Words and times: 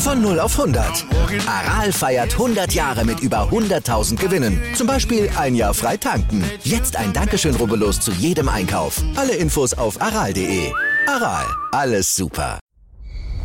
Von 0.00 0.22
0 0.22 0.40
auf 0.40 0.58
100. 0.58 1.04
Aral 1.46 1.92
feiert 1.92 2.32
100 2.32 2.72
Jahre 2.72 3.04
mit 3.04 3.20
über 3.20 3.50
100.000 3.50 4.16
Gewinnen. 4.16 4.58
Zum 4.74 4.86
Beispiel 4.86 5.30
ein 5.36 5.54
Jahr 5.54 5.74
frei 5.74 5.98
tanken. 5.98 6.42
Jetzt 6.64 6.96
ein 6.96 7.12
Dankeschön, 7.12 7.54
rubbellos 7.54 8.00
zu 8.00 8.10
jedem 8.12 8.48
Einkauf. 8.48 9.02
Alle 9.14 9.34
Infos 9.34 9.74
auf 9.74 10.00
aral.de. 10.00 10.72
Aral, 11.06 11.44
alles 11.72 12.16
super. 12.16 12.58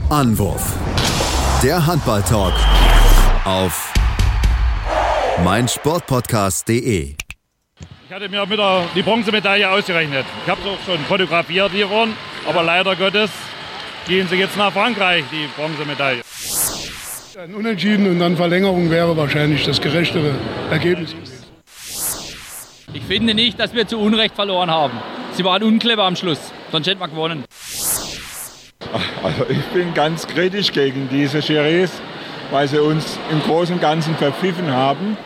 Anwurf. 0.09 0.73
Der 1.61 1.85
Handball-Talk 1.85 2.53
auf 3.43 3.93
meinsportpodcast.de. 5.43 7.15
Ich 8.07 8.13
hatte 8.13 8.29
mir 8.29 8.49
wieder 8.49 8.85
die 8.95 9.01
Bronzemedaille 9.01 9.69
ausgerechnet. 9.69 10.25
Ich 10.45 10.49
habe 10.49 10.61
es 10.61 10.67
auch 10.67 10.85
schon 10.85 11.03
fotografiert 11.05 11.73
hier, 11.73 11.89
aber 12.47 12.63
leider 12.63 12.95
Gottes 12.95 13.29
gehen 14.07 14.27
sie 14.29 14.37
jetzt 14.37 14.55
nach 14.55 14.71
Frankreich, 14.71 15.25
die 15.31 15.47
Bronzemedaille. 15.55 16.24
Ein 17.37 17.53
Unentschieden 17.53 18.07
und 18.07 18.19
dann 18.19 18.37
Verlängerung 18.37 18.89
wäre 18.89 19.17
wahrscheinlich 19.17 19.65
das 19.65 19.81
gerechtere 19.81 20.31
Ergebnis. 20.71 21.13
Ich 22.93 23.03
finde 23.03 23.33
nicht, 23.33 23.59
dass 23.59 23.73
wir 23.73 23.85
zu 23.87 23.99
Unrecht 23.99 24.35
verloren 24.35 24.71
haben. 24.71 24.93
Sie 25.33 25.43
waren 25.43 25.61
unclever 25.63 26.05
am 26.05 26.15
Schluss, 26.15 26.39
sonst 26.71 26.87
hätten 26.87 27.01
wir 27.01 27.09
gewonnen. 27.09 27.43
Also 29.21 29.45
ich 29.49 29.61
bin 29.73 29.93
ganz 29.93 30.25
kritisch 30.25 30.71
gegen 30.71 31.09
diese 31.09 31.41
Schiris, 31.41 31.91
weil 32.51 32.69
sie 32.69 32.79
uns 32.79 33.19
im 33.29 33.41
Großen 33.41 33.75
und 33.75 33.81
Ganzen 33.81 34.15
verpfiffen 34.15 34.71
haben. 34.71 35.17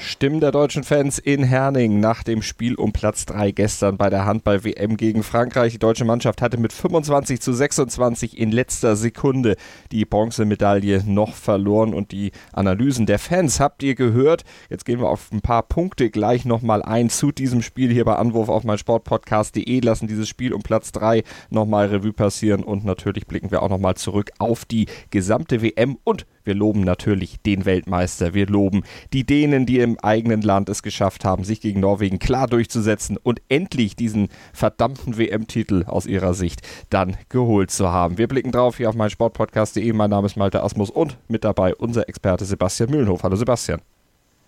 Stimmen 0.00 0.38
der 0.38 0.52
deutschen 0.52 0.84
Fans 0.84 1.18
in 1.18 1.42
Herning 1.42 1.98
nach 1.98 2.22
dem 2.22 2.40
Spiel 2.40 2.76
um 2.76 2.92
Platz 2.92 3.26
3 3.26 3.50
gestern 3.50 3.96
bei 3.96 4.08
der 4.08 4.24
Handball-WM 4.26 4.96
gegen 4.96 5.24
Frankreich. 5.24 5.72
Die 5.72 5.80
deutsche 5.80 6.04
Mannschaft 6.04 6.40
hatte 6.40 6.56
mit 6.56 6.72
25 6.72 7.40
zu 7.40 7.52
26 7.52 8.38
in 8.38 8.52
letzter 8.52 8.94
Sekunde 8.94 9.56
die 9.90 10.04
Bronzemedaille 10.04 11.02
noch 11.04 11.34
verloren 11.34 11.94
und 11.94 12.12
die 12.12 12.30
Analysen 12.52 13.06
der 13.06 13.18
Fans 13.18 13.58
habt 13.58 13.82
ihr 13.82 13.96
gehört. 13.96 14.44
Jetzt 14.70 14.84
gehen 14.84 15.00
wir 15.00 15.08
auf 15.08 15.32
ein 15.32 15.40
paar 15.40 15.64
Punkte 15.64 16.10
gleich 16.10 16.44
nochmal 16.44 16.82
ein 16.82 17.10
zu 17.10 17.32
diesem 17.32 17.60
Spiel 17.60 17.92
hier 17.92 18.04
bei 18.04 18.14
Anwurf 18.14 18.48
auf 18.48 18.62
mein 18.62 18.78
Sportpodcast.de. 18.78 19.80
Lassen 19.80 20.06
dieses 20.06 20.28
Spiel 20.28 20.52
um 20.52 20.62
Platz 20.62 20.92
3 20.92 21.24
nochmal 21.50 21.88
Revue 21.88 22.12
passieren 22.12 22.62
und 22.62 22.84
natürlich 22.84 23.26
blicken 23.26 23.50
wir 23.50 23.64
auch 23.64 23.68
nochmal 23.68 23.96
zurück 23.96 24.30
auf 24.38 24.64
die 24.64 24.86
gesamte 25.10 25.60
WM 25.60 25.98
und 26.04 26.24
wir 26.48 26.54
loben 26.54 26.80
natürlich 26.80 27.40
den 27.42 27.66
Weltmeister. 27.66 28.32
Wir 28.34 28.46
loben 28.46 28.82
die 29.12 29.24
Dänen, 29.24 29.66
die 29.66 29.78
im 29.80 29.98
eigenen 30.00 30.40
Land 30.40 30.70
es 30.70 30.82
geschafft 30.82 31.24
haben, 31.24 31.44
sich 31.44 31.60
gegen 31.60 31.80
Norwegen 31.80 32.18
klar 32.18 32.46
durchzusetzen 32.46 33.18
und 33.22 33.42
endlich 33.50 33.94
diesen 33.94 34.30
verdammten 34.54 35.18
WM-Titel 35.18 35.84
aus 35.86 36.06
ihrer 36.06 36.32
Sicht 36.32 36.62
dann 36.88 37.16
geholt 37.28 37.70
zu 37.70 37.92
haben. 37.92 38.16
Wir 38.18 38.28
blicken 38.28 38.50
drauf 38.50 38.78
hier 38.78 38.88
auf 38.88 38.94
mein 38.94 39.10
Sportpodcast.de. 39.10 39.92
Mein 39.92 40.10
Name 40.10 40.26
ist 40.26 40.36
Malte 40.36 40.62
Asmus 40.62 40.88
und 40.90 41.18
mit 41.28 41.44
dabei 41.44 41.74
unser 41.74 42.08
Experte 42.08 42.46
Sebastian 42.46 42.90
Mühlenhof. 42.90 43.22
Hallo 43.22 43.36
Sebastian. 43.36 43.82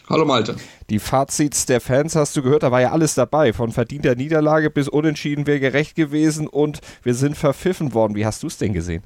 Hallo 0.08 0.24
Malte. 0.24 0.56
Die 0.88 0.98
Fazits 0.98 1.66
der 1.66 1.82
Fans 1.82 2.16
hast 2.16 2.34
du 2.34 2.42
gehört, 2.42 2.62
da 2.62 2.72
war 2.72 2.80
ja 2.80 2.92
alles 2.92 3.14
dabei. 3.14 3.52
Von 3.52 3.72
verdienter 3.72 4.14
Niederlage 4.14 4.70
bis 4.70 4.88
unentschieden 4.88 5.46
wäre 5.46 5.60
gerecht 5.60 5.94
gewesen 5.94 6.48
und 6.48 6.80
wir 7.02 7.14
sind 7.14 7.36
verpfiffen 7.36 7.92
worden. 7.92 8.14
Wie 8.14 8.24
hast 8.24 8.42
du 8.42 8.46
es 8.46 8.56
denn 8.56 8.72
gesehen? 8.72 9.04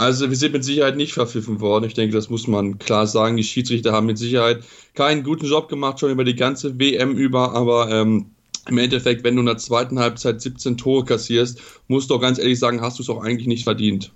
Also 0.00 0.30
wir 0.30 0.36
sind 0.36 0.54
mit 0.54 0.64
Sicherheit 0.64 0.96
nicht 0.96 1.12
verpfiffen 1.12 1.60
worden. 1.60 1.84
Ich 1.84 1.92
denke, 1.92 2.16
das 2.16 2.30
muss 2.30 2.46
man 2.46 2.78
klar 2.78 3.06
sagen. 3.06 3.36
Die 3.36 3.44
Schiedsrichter 3.44 3.92
haben 3.92 4.06
mit 4.06 4.16
Sicherheit 4.16 4.64
keinen 4.94 5.22
guten 5.22 5.44
Job 5.44 5.68
gemacht, 5.68 6.00
schon 6.00 6.10
über 6.10 6.24
die 6.24 6.36
ganze 6.36 6.80
WM 6.80 7.18
über, 7.18 7.52
aber 7.52 7.90
ähm, 7.90 8.30
im 8.66 8.78
Endeffekt, 8.78 9.24
wenn 9.24 9.34
du 9.34 9.40
in 9.40 9.46
der 9.46 9.58
zweiten 9.58 9.98
Halbzeit 9.98 10.40
17 10.40 10.78
Tore 10.78 11.04
kassierst, 11.04 11.60
musst 11.88 12.08
du 12.08 12.14
auch 12.14 12.20
ganz 12.22 12.38
ehrlich 12.38 12.58
sagen, 12.58 12.80
hast 12.80 12.98
du 12.98 13.02
es 13.02 13.10
auch 13.10 13.22
eigentlich 13.22 13.46
nicht 13.46 13.64
verdient. 13.64 14.10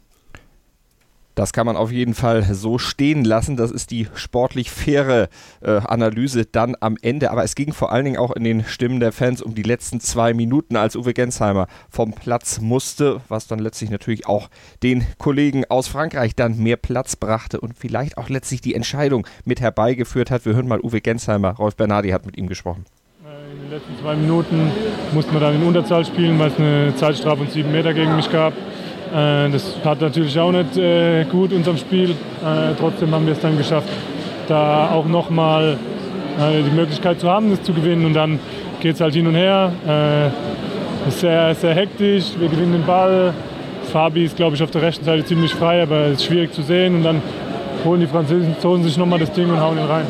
Das 1.35 1.53
kann 1.53 1.67
man 1.67 1.77
auf 1.77 1.91
jeden 1.91 2.15
Fall 2.15 2.45
so 2.45 2.79
stehen 2.79 3.25
lassen. 3.25 3.57
Das 3.57 3.71
ist 3.71 3.91
die 3.91 4.07
sportlich 4.15 4.71
faire 4.71 5.29
äh, 5.61 5.79
Analyse 5.79 6.47
dann 6.47 6.77
am 6.79 6.97
Ende. 7.03 7.31
Aber 7.31 7.43
es 7.43 7.55
ging 7.55 7.73
vor 7.73 7.91
allen 7.91 8.05
Dingen 8.05 8.19
auch 8.19 8.31
in 8.33 8.45
den 8.45 8.65
Stimmen 8.65 9.01
der 9.01 9.11
Fans 9.13 9.43
um 9.43 9.55
die 9.55 9.63
letzten 9.63 9.99
zwei 10.01 10.33
Minuten, 10.33 10.77
als 10.77 10.95
Uwe 10.95 11.13
Gensheimer 11.13 11.67
vom 11.91 12.13
Platz 12.13 12.61
musste, 12.61 13.21
was 13.29 13.49
dann 13.49 13.59
letztlich 13.59 13.91
natürlich 13.91 14.27
auch 14.27 14.49
den 14.83 15.07
Kollegen 15.19 15.65
aus 15.69 15.89
Frankreich 15.89 16.37
dann 16.37 16.59
mehr 16.59 16.77
Platz 16.77 17.17
brachte 17.17 17.61
und 17.61 17.75
vielleicht 17.77 18.17
auch 18.17 18.29
letztlich 18.29 18.61
die 18.61 18.75
Entscheidung 18.75 19.27
mit 19.45 19.61
herbeigeführt 19.61 20.31
hat. 20.31 20.45
Wir 20.45 20.55
hören 20.55 20.69
mal 20.69 20.81
Uwe 20.81 21.01
Gensheimer. 21.01 21.57
Rolf 21.57 21.75
Bernardi 21.77 22.11
hat 22.11 22.27
mit 22.27 22.37
ihm 22.37 22.49
gesprochen. 22.49 22.85
In 23.53 23.61
den 23.61 23.71
letzten 23.71 23.99
zwei 24.01 24.15
Minuten 24.15 24.71
mussten 25.13 25.33
wir 25.33 25.41
dann 25.41 25.55
in 25.55 25.63
Unterzahl 25.63 26.05
spielen, 26.05 26.39
weil 26.39 26.49
es 26.49 26.59
eine 26.59 26.95
Zeitstrafe 26.97 27.43
und 27.43 27.51
sieben 27.51 27.73
Meter 27.73 27.95
gegen 27.95 28.15
mich 28.17 28.31
gab. 28.31 28.53
Äh, 29.15 29.49
das 29.51 29.77
hat 29.85 30.01
natürlich 30.01 30.37
auch 30.39 30.51
nicht 30.51 30.77
äh, 30.77 31.25
gut 31.25 31.53
unserem 31.53 31.77
Spiel. 31.77 32.11
Äh, 32.11 32.75
trotzdem 32.79 33.15
haben 33.15 33.27
wir 33.27 33.35
es 33.35 33.41
dann 33.41 33.57
geschafft, 33.57 33.89
da 34.49 34.91
auch 34.91 35.07
nochmal 35.07 35.79
die 36.37 36.75
Möglichkeit 36.75 37.21
zu 37.21 37.31
haben, 37.31 37.51
das 37.51 37.63
zu 37.63 37.73
gewinnen. 37.73 38.05
Und 38.05 38.15
dann 38.15 38.41
geht 38.81 38.97
es 38.97 39.01
halt 39.01 39.15
hin 39.15 39.29
und 39.29 39.37
her. 39.37 39.71
Ist 41.07 41.21
sehr, 41.21 41.55
sehr 41.55 41.75
hektisch. 41.77 42.33
Wir 42.37 42.49
gewinnen 42.49 42.73
den 42.73 42.85
Ball. 42.85 43.33
Fabi 43.93 44.25
ist, 44.25 44.35
glaube 44.35 44.57
ich, 44.57 44.63
auf 44.65 44.73
der 44.73 44.83
rechten 44.83 45.05
Seite 45.05 45.25
ziemlich 45.25 45.55
frei, 45.55 45.81
aber 45.81 46.07
es 46.07 46.15
ist 46.15 46.25
schwierig 46.25 46.53
zu 46.53 46.63
sehen. 46.63 46.97
Und 46.97 47.05
dann 47.05 47.23
holen 47.85 48.01
die 48.01 48.09
Franzosen 48.09 48.83
sich 48.83 48.97
nochmal 48.97 49.21
das 49.21 49.31
Ding 49.31 49.49
und 49.49 49.61
hauen 49.61 49.79
ihn 49.79 49.85
rein. 49.85 50.07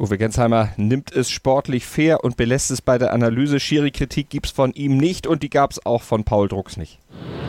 Uwe 0.00 0.16
Gensheimer 0.16 0.70
nimmt 0.78 1.12
es 1.12 1.30
sportlich 1.30 1.84
fair 1.84 2.24
und 2.24 2.38
belässt 2.38 2.70
es 2.70 2.80
bei 2.80 2.96
der 2.96 3.12
Analyse. 3.12 3.60
Schiri-Kritik 3.60 4.30
gibt 4.30 4.46
es 4.46 4.52
von 4.52 4.72
ihm 4.72 4.96
nicht 4.96 5.26
und 5.26 5.42
die 5.42 5.50
gab 5.50 5.72
es 5.72 5.84
auch 5.84 6.00
von 6.00 6.24
Paul 6.24 6.48
Drucks 6.48 6.78
nicht. 6.78 6.98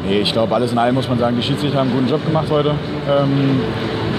Nee, 0.06 0.20
ich 0.20 0.34
glaube, 0.34 0.54
alles 0.54 0.74
in 0.74 0.78
allem 0.78 0.96
muss 0.96 1.08
man 1.08 1.18
sagen, 1.18 1.38
die 1.38 1.44
Schiedsrichter 1.44 1.80
haben 1.80 1.92
einen 1.92 2.00
guten 2.00 2.10
Job 2.10 2.26
gemacht 2.26 2.50
heute. 2.50 2.76
Ähm, 3.10 3.62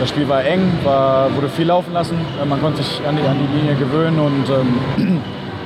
das 0.00 0.08
Spiel 0.08 0.26
war 0.30 0.42
eng, 0.44 0.62
war, 0.82 1.34
wurde 1.36 1.50
viel 1.50 1.66
laufen 1.66 1.92
lassen. 1.92 2.16
Äh, 2.40 2.46
man 2.46 2.58
konnte 2.62 2.82
sich 2.82 3.06
an 3.06 3.16
die, 3.16 3.22
an 3.22 3.36
die 3.38 3.58
Linie 3.58 3.74
gewöhnen 3.74 4.18
und 4.18 4.48
ähm, 4.48 5.20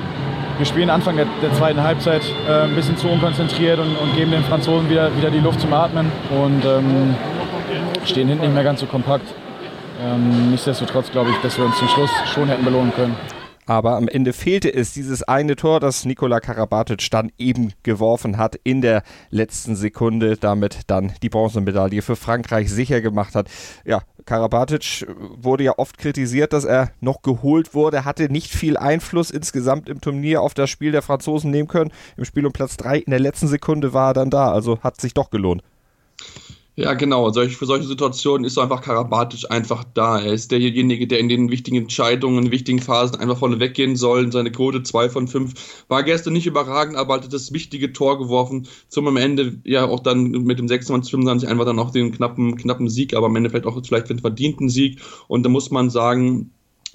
wir 0.59 0.67
spielen 0.67 0.91
Anfang 0.91 1.15
der, 1.15 1.27
der 1.41 1.53
zweiten 1.55 1.81
Halbzeit 1.81 2.23
äh, 2.49 2.63
ein 2.63 2.75
bisschen 2.75 2.97
zu 2.97 3.09
unkonzentriert 3.09 3.79
und, 3.79 3.95
und, 3.97 4.17
geben 4.17 4.33
den 4.33 4.43
Franzosen 4.43 4.91
wieder, 4.91 5.17
wieder 5.17 5.31
die 5.31 5.39
Luft 5.39 5.61
zum 5.61 5.73
Atmen 5.73 6.11
und 6.31 6.65
ähm, 6.65 7.15
stehen 8.05 8.27
hinten 8.27 8.43
nicht 8.43 8.55
mehr 8.55 8.65
ganz 8.65 8.81
so 8.81 8.87
kompakt. 8.87 9.33
Ähm, 10.01 10.51
nichtsdestotrotz 10.51 11.11
glaube 11.11 11.31
ich, 11.31 11.37
dass 11.39 11.57
wir 11.59 11.65
uns 11.65 11.77
zum 11.79 11.89
Schluss 11.89 12.11
schon 12.33 12.49
hätten 12.49 12.65
belohnen 12.65 12.93
können. 12.93 13.17
Aber 13.69 13.97
am 13.97 14.07
Ende 14.07 14.33
fehlte 14.33 14.73
es 14.73 14.93
dieses 14.93 15.25
eine 15.25 15.57
Tor, 15.57 15.81
das 15.81 16.05
Nikola 16.05 16.39
Karabatic 16.39 17.11
dann 17.11 17.33
eben 17.37 17.73
geworfen 17.83 18.39
hat 18.39 18.55
in 18.63 18.81
der 18.81 19.03
letzten 19.31 19.75
Sekunde, 19.75 20.37
damit 20.37 20.83
dann 20.87 21.13
die 21.21 21.29
Bronzemedaille 21.29 22.01
für 22.01 22.15
Frankreich 22.15 22.71
sicher 22.71 23.01
gemacht 23.01 23.35
hat. 23.35 23.49
Ja, 23.85 24.03
Karabatic 24.25 25.05
wurde 25.37 25.65
ja 25.65 25.75
oft 25.79 25.99
kritisiert, 25.99 26.53
dass 26.53 26.65
er 26.65 26.93
noch 27.01 27.23
geholt 27.23 27.75
wurde, 27.75 28.05
hatte 28.05 28.31
nicht 28.31 28.53
viel 28.53 28.77
Einfluss 28.77 29.33
insgesamt 29.33 29.89
im 29.89 30.01
Turnier 30.01 30.43
auf 30.43 30.55
das 30.55 30.71
Spiel 30.71 30.93
der 30.93 31.03
Franzosen 31.03 31.51
nehmen 31.51 31.69
können. 31.69 31.91
Im 32.17 32.25
Spiel 32.25 32.47
um 32.47 32.53
Platz 32.53 32.77
3 32.77 32.99
in 32.99 33.11
der 33.11 33.21
letzten 33.21 33.49
Sekunde 33.49 33.93
war 33.93 34.11
er 34.11 34.15
dann 34.15 34.31
da, 34.31 34.53
also 34.53 34.79
hat 34.81 35.01
sich 35.01 35.13
doch 35.13 35.31
gelohnt. 35.31 35.63
Ja, 36.79 36.93
genau. 36.93 37.31
Solch, 37.31 37.57
für 37.57 37.65
solche 37.65 37.87
Situationen 37.87 38.45
ist 38.45 38.59
einfach 38.59 38.83
Karabatic 38.83 39.51
einfach 39.51 39.83
da. 39.95 40.21
Er 40.21 40.35
ist 40.35 40.53
derjenige, 40.53 41.07
der 41.07 41.21
in 41.21 41.31
den 41.31 41.51
wichtigen 41.51 41.79
Entscheidungen, 41.79 42.45
in 42.45 42.51
wichtigen 42.53 42.81
Phasen 42.81 43.19
einfach 43.19 43.39
vorne 43.39 43.59
weggehen 43.61 43.97
soll. 43.97 44.31
Seine 44.31 44.53
Quote 44.53 44.83
2 44.83 45.09
von 45.09 45.27
5 45.27 45.87
war 45.89 46.03
gestern 46.03 46.35
nicht 46.35 46.47
überragend, 46.47 46.97
aber 46.97 47.15
hat 47.15 47.33
das 47.33 47.51
wichtige 47.55 47.95
Tor 47.95 48.19
geworfen. 48.19 48.69
Zum 48.89 49.09
am 49.09 49.17
Ende 49.17 49.59
ja 49.65 49.87
auch 49.87 50.01
dann 50.01 50.31
mit 50.31 50.59
dem 50.59 50.69
26 50.69 51.11
25 51.13 51.49
einfach 51.49 51.65
dann 51.65 51.79
auch 51.79 51.93
den 51.93 52.13
knappen, 52.13 52.57
knappen 52.57 52.91
Sieg, 52.91 53.15
aber 53.15 53.27
am 53.27 53.37
Ende 53.37 53.49
vielleicht 53.49 53.65
auch 53.67 53.81
vielleicht 53.83 54.11
den 54.11 54.19
verdienten 54.19 54.69
Sieg. 54.69 55.01
Und 55.29 55.45
da 55.45 55.49
muss 55.49 55.71
man 55.71 55.89
sagen, 55.89 56.51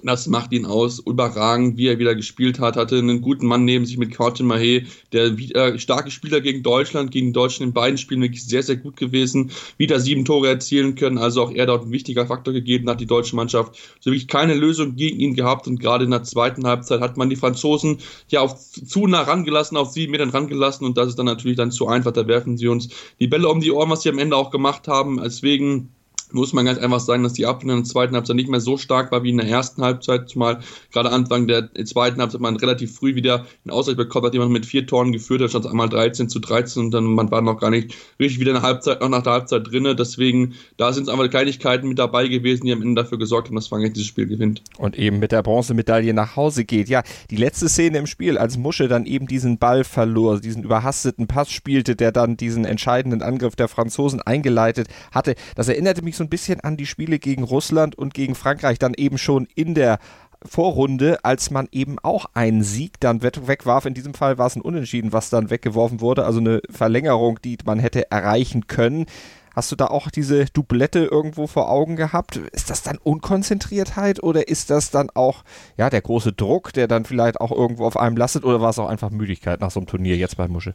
das 0.08 0.26
macht 0.26 0.52
ihn 0.52 0.66
aus, 0.66 0.98
überragend, 0.98 1.76
wie 1.76 1.86
er 1.86 1.98
wieder 1.98 2.14
gespielt 2.14 2.58
hat. 2.58 2.76
Hatte 2.76 2.98
einen 2.98 3.20
guten 3.20 3.46
Mann 3.46 3.64
neben 3.64 3.86
sich 3.86 3.98
mit 3.98 4.10
Quentin 4.12 4.46
Mahé, 4.46 4.86
der 5.12 5.36
wieder 5.38 5.78
starke 5.78 6.10
Spieler 6.10 6.40
gegen 6.40 6.62
Deutschland, 6.62 7.10
gegen 7.10 7.32
Deutschland 7.32 7.68
in 7.68 7.72
beiden 7.72 7.98
Spielen 7.98 8.22
wirklich 8.22 8.44
sehr, 8.44 8.62
sehr 8.62 8.76
gut 8.76 8.96
gewesen. 8.96 9.50
Wieder 9.78 10.00
sieben 10.00 10.24
Tore 10.24 10.48
erzielen 10.48 10.94
können, 10.94 11.18
also 11.18 11.42
auch 11.42 11.52
er 11.52 11.66
dort 11.66 11.86
ein 11.86 11.92
wichtiger 11.92 12.26
Faktor 12.26 12.52
gegeben 12.52 12.88
hat, 12.88 13.00
die 13.00 13.06
deutsche 13.06 13.36
Mannschaft. 13.36 13.76
So 14.00 14.10
wirklich 14.10 14.28
keine 14.28 14.54
Lösung 14.54 14.96
gegen 14.96 15.20
ihn 15.20 15.34
gehabt 15.34 15.66
und 15.66 15.78
gerade 15.80 16.04
in 16.04 16.10
der 16.10 16.24
zweiten 16.24 16.66
Halbzeit 16.66 17.00
hat 17.00 17.16
man 17.16 17.30
die 17.30 17.36
Franzosen 17.36 17.98
ja 18.28 18.40
auf 18.40 18.58
zu 18.58 19.06
nah 19.06 19.22
rangelassen, 19.22 19.76
auf 19.76 19.90
sieben 19.90 20.12
Metern 20.12 20.30
rangelassen 20.30 20.86
und 20.86 20.96
das 20.96 21.08
ist 21.08 21.18
dann 21.18 21.26
natürlich 21.26 21.56
dann 21.56 21.70
zu 21.70 21.86
einfach. 21.86 22.12
Da 22.12 22.26
werfen 22.26 22.56
sie 22.56 22.68
uns 22.68 22.88
die 23.20 23.28
Bälle 23.28 23.48
um 23.48 23.60
die 23.60 23.70
Ohren, 23.70 23.90
was 23.90 24.02
sie 24.02 24.08
am 24.08 24.18
Ende 24.18 24.36
auch 24.36 24.50
gemacht 24.50 24.88
haben. 24.88 25.20
Deswegen 25.22 25.90
muss 26.34 26.52
man 26.52 26.64
ganz 26.64 26.78
einfach 26.78 27.00
sagen, 27.00 27.22
dass 27.22 27.32
die 27.32 27.46
Abwehr 27.46 27.74
in 27.74 27.82
der 27.82 27.84
zweiten 27.84 28.14
Halbzeit 28.14 28.36
nicht 28.36 28.48
mehr 28.48 28.60
so 28.60 28.76
stark 28.76 29.12
war 29.12 29.22
wie 29.22 29.30
in 29.30 29.38
der 29.38 29.48
ersten 29.48 29.82
Halbzeit, 29.82 30.28
zumal 30.28 30.60
gerade 30.92 31.10
Anfang 31.10 31.46
der 31.46 31.70
zweiten 31.84 32.20
Halbzeit 32.20 32.40
man 32.40 32.56
relativ 32.56 32.94
früh 32.94 33.14
wieder 33.14 33.46
einen 33.64 33.70
Ausgleich 33.70 33.96
bekommen 33.96 34.26
hat, 34.26 34.34
den 34.34 34.40
man 34.40 34.52
mit 34.52 34.66
vier 34.66 34.86
Toren 34.86 35.12
geführt 35.12 35.42
hat, 35.42 35.50
statt 35.50 35.66
einmal 35.66 35.88
13 35.88 36.28
zu 36.28 36.38
13 36.38 36.84
und 36.84 36.90
dann 36.92 37.04
man 37.04 37.30
war 37.30 37.42
noch 37.42 37.58
gar 37.58 37.70
nicht 37.70 37.94
richtig 38.18 38.40
wieder 38.40 38.50
in 38.50 38.56
der 38.56 38.62
Halbzeit, 38.62 39.00
noch 39.00 39.08
nach 39.08 39.22
der 39.22 39.32
Halbzeit 39.32 39.70
drinne. 39.70 39.94
Deswegen, 39.94 40.54
da 40.76 40.92
sind 40.92 41.04
es 41.04 41.08
einfach 41.08 41.28
Kleinigkeiten 41.30 41.88
mit 41.88 41.98
dabei 41.98 42.28
gewesen, 42.28 42.66
die 42.66 42.72
am 42.72 42.82
Ende 42.82 43.02
dafür 43.02 43.18
gesorgt 43.18 43.48
haben, 43.48 43.56
dass 43.56 43.68
Frankreich 43.68 43.92
dieses 43.92 44.08
Spiel 44.08 44.26
gewinnt. 44.26 44.62
Und 44.78 44.98
eben 44.98 45.18
mit 45.18 45.32
der 45.32 45.42
Bronzemedaille 45.42 46.14
nach 46.14 46.36
Hause 46.36 46.64
geht. 46.64 46.88
Ja, 46.88 47.02
die 47.30 47.36
letzte 47.36 47.68
Szene 47.68 47.98
im 47.98 48.06
Spiel, 48.06 48.38
als 48.38 48.56
Musche 48.56 48.88
dann 48.88 49.06
eben 49.06 49.26
diesen 49.26 49.58
Ball 49.58 49.84
verlor, 49.84 50.40
diesen 50.40 50.64
überhasteten 50.64 51.26
Pass 51.26 51.50
spielte, 51.50 51.96
der 51.96 52.12
dann 52.12 52.36
diesen 52.36 52.64
entscheidenden 52.64 53.22
Angriff 53.22 53.56
der 53.56 53.68
Franzosen 53.68 54.20
eingeleitet 54.22 54.88
hatte, 55.12 55.34
das 55.54 55.68
erinnerte 55.68 56.02
mich 56.02 56.16
so 56.16 56.21
ein 56.22 56.28
bisschen 56.28 56.60
an 56.60 56.76
die 56.76 56.86
Spiele 56.86 57.18
gegen 57.18 57.44
Russland 57.44 57.96
und 57.96 58.14
gegen 58.14 58.34
Frankreich, 58.34 58.78
dann 58.78 58.94
eben 58.94 59.18
schon 59.18 59.46
in 59.54 59.74
der 59.74 59.98
Vorrunde, 60.44 61.24
als 61.24 61.50
man 61.50 61.68
eben 61.72 61.98
auch 62.02 62.26
einen 62.34 62.62
Sieg 62.62 62.98
dann 63.00 63.22
wegwarf. 63.22 63.86
In 63.86 63.94
diesem 63.94 64.14
Fall 64.14 64.38
war 64.38 64.46
es 64.46 64.56
ein 64.56 64.62
Unentschieden, 64.62 65.12
was 65.12 65.30
dann 65.30 65.50
weggeworfen 65.50 66.00
wurde, 66.00 66.24
also 66.24 66.40
eine 66.40 66.60
Verlängerung, 66.70 67.40
die 67.42 67.58
man 67.64 67.78
hätte 67.78 68.10
erreichen 68.10 68.66
können. 68.66 69.06
Hast 69.54 69.70
du 69.70 69.76
da 69.76 69.88
auch 69.88 70.10
diese 70.10 70.46
Doublette 70.46 71.04
irgendwo 71.04 71.46
vor 71.46 71.70
Augen 71.70 71.96
gehabt? 71.96 72.36
Ist 72.36 72.70
das 72.70 72.82
dann 72.82 72.96
Unkonzentriertheit 72.96 74.22
oder 74.22 74.48
ist 74.48 74.70
das 74.70 74.90
dann 74.90 75.10
auch 75.10 75.44
ja 75.76 75.90
der 75.90 76.00
große 76.00 76.32
Druck, 76.32 76.72
der 76.72 76.88
dann 76.88 77.04
vielleicht 77.04 77.40
auch 77.40 77.52
irgendwo 77.52 77.84
auf 77.84 77.98
einem 77.98 78.16
lastet 78.16 78.44
oder 78.44 78.62
war 78.62 78.70
es 78.70 78.78
auch 78.78 78.88
einfach 78.88 79.10
Müdigkeit 79.10 79.60
nach 79.60 79.70
so 79.70 79.80
einem 79.80 79.86
Turnier 79.86 80.16
jetzt 80.16 80.38
bei 80.38 80.48
Musche? 80.48 80.74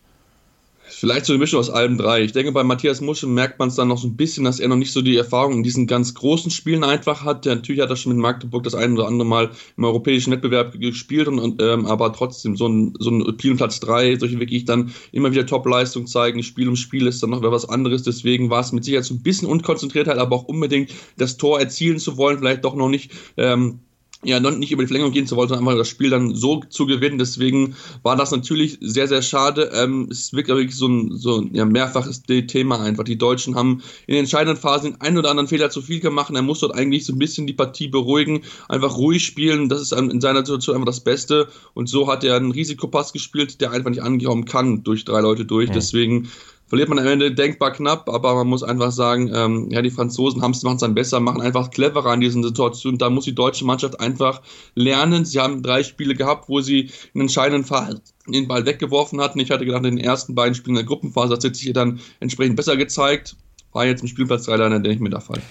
Vielleicht 0.89 1.25
so 1.25 1.33
eine 1.33 1.39
Mischung 1.39 1.59
aus 1.59 1.69
allem 1.69 1.97
drei. 1.97 2.23
Ich 2.23 2.31
denke, 2.31 2.51
bei 2.51 2.63
Matthias 2.63 3.01
Muschel 3.01 3.29
merkt 3.29 3.59
man 3.59 3.67
es 3.67 3.75
dann 3.75 3.89
noch 3.89 3.97
so 3.97 4.07
ein 4.07 4.15
bisschen, 4.15 4.45
dass 4.45 4.59
er 4.59 4.67
noch 4.67 4.77
nicht 4.77 4.91
so 4.91 5.01
die 5.01 5.17
Erfahrung 5.17 5.53
in 5.53 5.63
diesen 5.63 5.85
ganz 5.85 6.13
großen 6.13 6.49
Spielen 6.49 6.83
einfach 6.83 7.23
hat. 7.23 7.45
Natürlich 7.45 7.81
hat 7.81 7.89
er 7.89 7.95
schon 7.95 8.13
mit 8.13 8.21
Magdeburg 8.21 8.63
das 8.63 8.73
ein 8.73 8.93
oder 8.93 9.07
andere 9.07 9.27
Mal 9.27 9.51
im 9.75 9.83
europäischen 9.83 10.31
Wettbewerb 10.31 10.79
gespielt, 10.79 11.27
und, 11.27 11.39
und 11.39 11.61
ähm, 11.61 11.85
aber 11.85 12.13
trotzdem 12.13 12.55
so 12.55 12.67
ein, 12.67 12.93
so 12.99 13.11
ein 13.11 13.21
Spiel 13.37 13.55
Platz 13.55 13.79
drei, 13.79 14.17
solche 14.17 14.39
wirklich 14.39 14.65
dann 14.65 14.91
immer 15.11 15.31
wieder 15.31 15.45
Top-Leistung 15.45 16.07
zeigen. 16.07 16.41
Spiel 16.41 16.67
um 16.69 16.75
Spiel 16.75 17.07
ist 17.07 17.21
dann 17.21 17.31
noch 17.31 17.41
was 17.41 17.67
anderes. 17.67 18.03
Deswegen 18.03 18.49
war 18.49 18.61
es 18.61 18.71
mit 18.71 18.83
Sicherheit 18.83 19.05
so 19.05 19.13
ein 19.13 19.21
bisschen 19.21 19.47
Unkonzentriertheit, 19.47 20.17
aber 20.17 20.35
auch 20.35 20.45
unbedingt 20.45 20.91
das 21.17 21.37
Tor 21.37 21.59
erzielen 21.59 21.99
zu 21.99 22.17
wollen, 22.17 22.39
vielleicht 22.39 22.63
doch 22.63 22.75
noch 22.75 22.89
nicht 22.89 23.11
ähm, 23.35 23.79
ja, 24.23 24.39
nicht 24.39 24.71
über 24.71 24.81
die 24.81 24.87
Verlängerung 24.87 25.13
gehen 25.13 25.27
zu 25.27 25.35
wollen, 25.35 25.47
sondern 25.47 25.67
einfach 25.67 25.77
das 25.77 25.89
Spiel 25.89 26.09
dann 26.09 26.33
so 26.33 26.61
zu 26.69 26.87
gewinnen. 26.87 27.19
Deswegen 27.19 27.75
war 28.01 28.15
das 28.15 28.31
natürlich 28.31 28.77
sehr, 28.81 29.07
sehr 29.07 29.21
schade. 29.21 29.71
Ähm, 29.73 30.07
es 30.09 30.19
ist 30.19 30.33
wirklich 30.33 30.75
so 30.75 30.87
ein, 30.87 31.15
so 31.17 31.41
ein 31.41 31.53
ja, 31.53 31.65
mehrfaches 31.65 32.23
Thema 32.23 32.79
einfach. 32.79 33.03
Die 33.03 33.17
Deutschen 33.17 33.55
haben 33.55 33.83
in 34.07 34.15
den 34.15 34.21
entscheidenden 34.21 34.59
Phasen 34.59 34.93
den 34.93 35.01
einen 35.01 35.19
oder 35.19 35.29
anderen 35.29 35.47
Fehler 35.47 35.69
zu 35.69 35.81
viel 35.81 35.99
gemacht. 35.99 36.33
Er 36.33 36.41
muss 36.41 36.61
dort 36.61 36.73
eigentlich 36.73 37.05
so 37.05 37.13
ein 37.13 37.19
bisschen 37.19 37.45
die 37.45 37.53
Partie 37.53 37.89
beruhigen, 37.89 38.41
einfach 38.69 38.97
ruhig 38.97 39.23
spielen. 39.23 39.69
Das 39.69 39.81
ist 39.81 39.91
in 39.91 40.19
seiner 40.19 40.39
Situation 40.39 40.75
einfach 40.75 40.87
das 40.87 41.01
Beste. 41.01 41.47
Und 41.75 41.87
so 41.87 42.07
hat 42.07 42.23
er 42.23 42.37
einen 42.37 42.51
Risikopass 42.51 43.13
gespielt, 43.13 43.61
der 43.61 43.71
einfach 43.71 43.91
nicht 43.91 44.01
angehauen 44.01 44.45
kann 44.45 44.83
durch 44.83 45.05
drei 45.05 45.21
Leute 45.21 45.45
durch. 45.45 45.69
Mhm. 45.69 45.73
Deswegen 45.73 46.29
verliert 46.67 46.89
man 46.89 46.99
am 46.99 47.07
Ende 47.07 47.33
denkbar 47.33 47.71
knapp, 47.71 48.09
aber 48.09 48.35
man 48.35 48.47
muss 48.47 48.61
einfach 48.61 48.91
sagen, 48.91 49.31
ähm, 49.33 49.69
ja, 49.71 49.81
die 49.81 49.89
Franzosen 49.89 50.41
haben 50.41 50.51
es 50.51 50.63
machen 50.63 50.75
es 50.75 50.81
dann 50.81 50.93
besser, 50.93 51.19
machen 51.19 51.41
einfach 51.41 51.71
cleverer 51.71 52.11
an 52.11 52.19
diesen 52.19 52.43
Situationen. 52.43 52.97
Da 52.97 53.09
muss 53.09 53.25
die 53.25 53.35
deutsche 53.35 53.65
Mannschaft 53.65 53.99
einfach 53.99 54.41
lernen. 54.75 55.25
Sie 55.25 55.39
haben 55.39 55.63
drei 55.63 55.83
Spiele 55.83 56.13
gehabt, 56.13 56.49
wo 56.49 56.59
sie 56.61 56.89
in 57.13 57.21
entscheidenden 57.21 57.63
Fall 57.63 58.01
den 58.27 58.47
Ball 58.47 58.65
weggeworfen 58.65 59.21
hatten. 59.21 59.39
Ich 59.39 59.49
hatte 59.49 59.65
gedacht, 59.65 59.85
in 59.85 59.95
den 59.95 60.05
ersten 60.05 60.35
beiden 60.35 60.55
Spielen 60.55 60.75
der 60.75 60.83
Gruppenphase 60.83 61.33
hat 61.33 61.41
sich 61.41 61.57
hier 61.57 61.73
dann 61.73 61.99
entsprechend 62.19 62.57
besser 62.57 62.75
gezeigt. 62.75 63.37
War 63.71 63.85
jetzt 63.85 64.01
im 64.01 64.07
Spielplatz 64.07 64.45
3 64.45 64.57
leider, 64.57 64.79
denke 64.79 64.91
ich 64.91 64.99
mir, 64.99 65.09
der 65.09 65.21
Fall. 65.21 65.41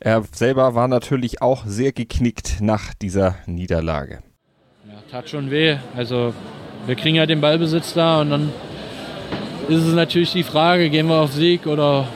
Er 0.00 0.24
selber 0.32 0.74
war 0.74 0.88
natürlich 0.88 1.40
auch 1.40 1.64
sehr 1.66 1.92
geknickt 1.92 2.60
nach 2.60 2.94
dieser 2.94 3.36
Niederlage. 3.46 4.22
Ja, 4.88 5.02
tat 5.10 5.28
schon 5.28 5.50
weh. 5.50 5.76
Also 5.96 6.34
wir 6.86 6.96
kriegen 6.96 7.16
ja 7.16 7.26
den 7.26 7.40
Ballbesitz 7.40 7.94
da 7.94 8.20
und 8.20 8.30
dann 8.30 8.52
ist 9.68 9.84
es 9.84 9.94
natürlich 9.94 10.32
die 10.32 10.42
Frage, 10.42 10.90
gehen 10.90 11.06
wir 11.06 11.20
auf 11.20 11.32
Sieg 11.32 11.66
oder 11.66 12.06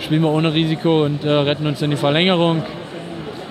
spielen 0.00 0.22
wir 0.22 0.30
ohne 0.30 0.52
Risiko 0.52 1.04
und 1.04 1.24
äh, 1.24 1.30
retten 1.30 1.66
uns 1.66 1.82
in 1.82 1.90
die 1.90 1.96
Verlängerung. 1.96 2.62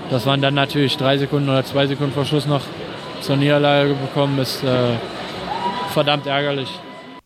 Dass 0.10 0.26
man 0.26 0.42
dann 0.42 0.54
natürlich 0.54 0.96
drei 0.96 1.18
Sekunden 1.18 1.50
oder 1.50 1.66
zwei 1.66 1.86
Sekunden 1.86 2.14
vor 2.14 2.24
Schluss 2.24 2.46
noch 2.46 2.62
zur 3.22 3.36
Niederlage 3.36 3.94
bekommen, 3.94 4.40
ist 4.40 4.64
äh, 4.64 4.94
verdammt 5.92 6.28
ärgerlich. 6.28 6.70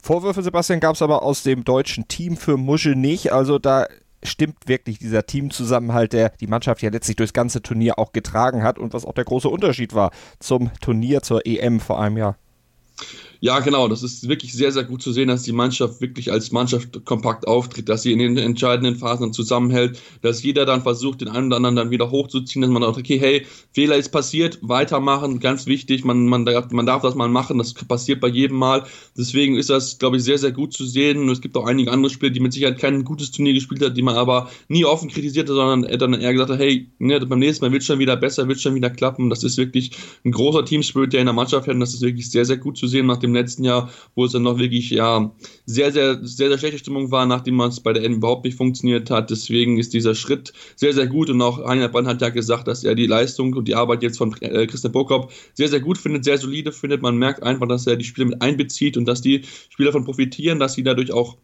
Vorwürfe, 0.01 0.41
Sebastian, 0.41 0.79
gab 0.79 0.95
es 0.95 1.03
aber 1.03 1.21
aus 1.21 1.43
dem 1.43 1.63
deutschen 1.63 2.07
Team 2.07 2.37
für 2.37 2.57
Muschel 2.57 2.95
nicht. 2.95 3.31
Also 3.31 3.59
da 3.59 3.85
stimmt 4.23 4.67
wirklich 4.67 4.97
dieser 4.97 5.25
Teamzusammenhalt, 5.25 6.13
der 6.13 6.29
die 6.39 6.47
Mannschaft 6.47 6.81
ja 6.81 6.89
letztlich 6.89 7.17
durchs 7.17 7.33
ganze 7.33 7.61
Turnier 7.61 7.99
auch 7.99 8.11
getragen 8.11 8.63
hat 8.63 8.79
und 8.79 8.93
was 8.93 9.05
auch 9.05 9.13
der 9.13 9.25
große 9.25 9.49
Unterschied 9.49 9.93
war 9.93 10.11
zum 10.39 10.71
Turnier, 10.81 11.21
zur 11.21 11.45
EM 11.45 11.79
vor 11.79 12.01
einem 12.01 12.17
Jahr. 12.17 12.37
Ja, 13.43 13.59
genau. 13.59 13.87
Das 13.87 14.03
ist 14.03 14.27
wirklich 14.29 14.53
sehr, 14.53 14.71
sehr 14.71 14.83
gut 14.83 15.01
zu 15.01 15.11
sehen, 15.11 15.27
dass 15.27 15.41
die 15.41 15.51
Mannschaft 15.51 15.99
wirklich 15.99 16.31
als 16.31 16.51
Mannschaft 16.51 17.03
kompakt 17.05 17.47
auftritt, 17.47 17.89
dass 17.89 18.03
sie 18.03 18.11
in 18.11 18.19
den 18.19 18.37
entscheidenden 18.37 18.95
Phasen 18.95 19.33
zusammenhält, 19.33 19.99
dass 20.21 20.43
jeder 20.43 20.67
dann 20.67 20.83
versucht, 20.83 21.21
den 21.21 21.27
einen 21.27 21.47
oder 21.47 21.55
anderen 21.55 21.75
dann 21.75 21.89
wieder 21.89 22.11
hochzuziehen, 22.11 22.61
dass 22.61 22.69
man 22.69 22.83
sagt, 22.83 22.99
okay, 22.99 23.17
hey, 23.17 23.47
Fehler 23.73 23.95
ist 23.95 24.09
passiert, 24.09 24.59
weitermachen, 24.61 25.39
ganz 25.39 25.65
wichtig. 25.65 26.05
Man, 26.05 26.27
man, 26.27 26.45
man 26.69 26.85
darf 26.85 27.01
das 27.01 27.15
mal 27.15 27.29
machen, 27.29 27.57
das 27.57 27.73
passiert 27.73 28.21
bei 28.21 28.27
jedem 28.27 28.57
Mal. 28.57 28.83
Deswegen 29.17 29.55
ist 29.55 29.71
das, 29.71 29.97
glaube 29.97 30.17
ich, 30.17 30.23
sehr, 30.23 30.37
sehr 30.37 30.51
gut 30.51 30.73
zu 30.73 30.85
sehen. 30.85 31.17
Und 31.17 31.29
es 31.29 31.41
gibt 31.41 31.57
auch 31.57 31.65
einige 31.65 31.91
andere 31.91 32.11
Spieler, 32.11 32.31
die 32.31 32.41
mit 32.41 32.53
Sicherheit 32.53 32.77
kein 32.77 33.03
gutes 33.03 33.31
Turnier 33.31 33.55
gespielt 33.55 33.81
haben, 33.81 33.95
die 33.95 34.03
man 34.03 34.17
aber 34.17 34.51
nie 34.67 34.85
offen 34.85 35.09
kritisiert 35.09 35.49
hat, 35.49 35.55
sondern 35.55 35.97
dann 35.97 36.13
eher 36.13 36.33
gesagt 36.33 36.51
hat, 36.51 36.59
hey, 36.59 36.91
ne, 36.99 37.19
beim 37.19 37.39
nächsten 37.39 37.65
Mal 37.65 37.71
wird 37.71 37.83
schon 37.83 37.97
wieder 37.97 38.17
besser, 38.17 38.47
wird 38.47 38.61
schon 38.61 38.75
wieder 38.75 38.91
klappen. 38.91 39.31
Das 39.31 39.43
ist 39.43 39.57
wirklich 39.57 39.93
ein 40.23 40.31
großer 40.31 40.63
Teamspirit, 40.63 41.11
der 41.13 41.21
in 41.21 41.25
der 41.25 41.33
Mannschaft 41.33 41.65
hat. 41.67 41.73
Und 41.73 41.79
das 41.79 41.95
ist 41.95 42.01
wirklich 42.01 42.29
sehr, 42.29 42.45
sehr 42.45 42.57
gut 42.57 42.77
zu 42.77 42.85
sehen 42.85 43.07
nach 43.07 43.17
dem 43.31 43.35
letzten 43.35 43.63
Jahr, 43.63 43.89
wo 44.15 44.25
es 44.25 44.31
dann 44.31 44.43
noch 44.43 44.57
wirklich 44.57 44.89
ja 44.89 45.33
sehr, 45.65 45.91
sehr, 45.91 46.19
sehr, 46.23 46.49
sehr 46.49 46.57
schlechte 46.57 46.79
Stimmung 46.79 47.11
war, 47.11 47.25
nachdem 47.25 47.55
man 47.55 47.69
es 47.69 47.79
bei 47.79 47.93
der 47.93 48.03
N 48.03 48.15
überhaupt 48.15 48.45
nicht 48.45 48.57
funktioniert 48.57 49.09
hat. 49.09 49.29
Deswegen 49.29 49.77
ist 49.77 49.93
dieser 49.93 50.15
Schritt 50.15 50.53
sehr, 50.75 50.93
sehr 50.93 51.07
gut 51.07 51.29
und 51.29 51.41
auch 51.41 51.65
Heiner 51.65 51.89
Brand 51.89 52.07
hat 52.07 52.21
ja 52.21 52.29
gesagt, 52.29 52.67
dass 52.67 52.83
er 52.83 52.95
die 52.95 53.07
Leistung 53.07 53.53
und 53.53 53.67
die 53.67 53.75
Arbeit 53.75 54.03
jetzt 54.03 54.17
von 54.17 54.35
äh, 54.41 54.67
Christian 54.67 54.91
Burkop 54.91 55.31
sehr, 55.53 55.69
sehr 55.69 55.79
gut 55.79 55.97
findet, 55.97 56.23
sehr 56.23 56.37
solide 56.37 56.71
findet. 56.71 57.01
Man 57.01 57.17
merkt 57.17 57.43
einfach, 57.43 57.67
dass 57.67 57.87
er 57.87 57.95
die 57.95 58.05
Spieler 58.05 58.27
mit 58.27 58.41
einbezieht 58.41 58.97
und 58.97 59.05
dass 59.05 59.21
die 59.21 59.41
Spieler 59.69 59.91
davon 59.91 60.05
profitieren, 60.05 60.59
dass 60.59 60.73
sie 60.73 60.83
dadurch 60.83 61.11
auch 61.11 61.37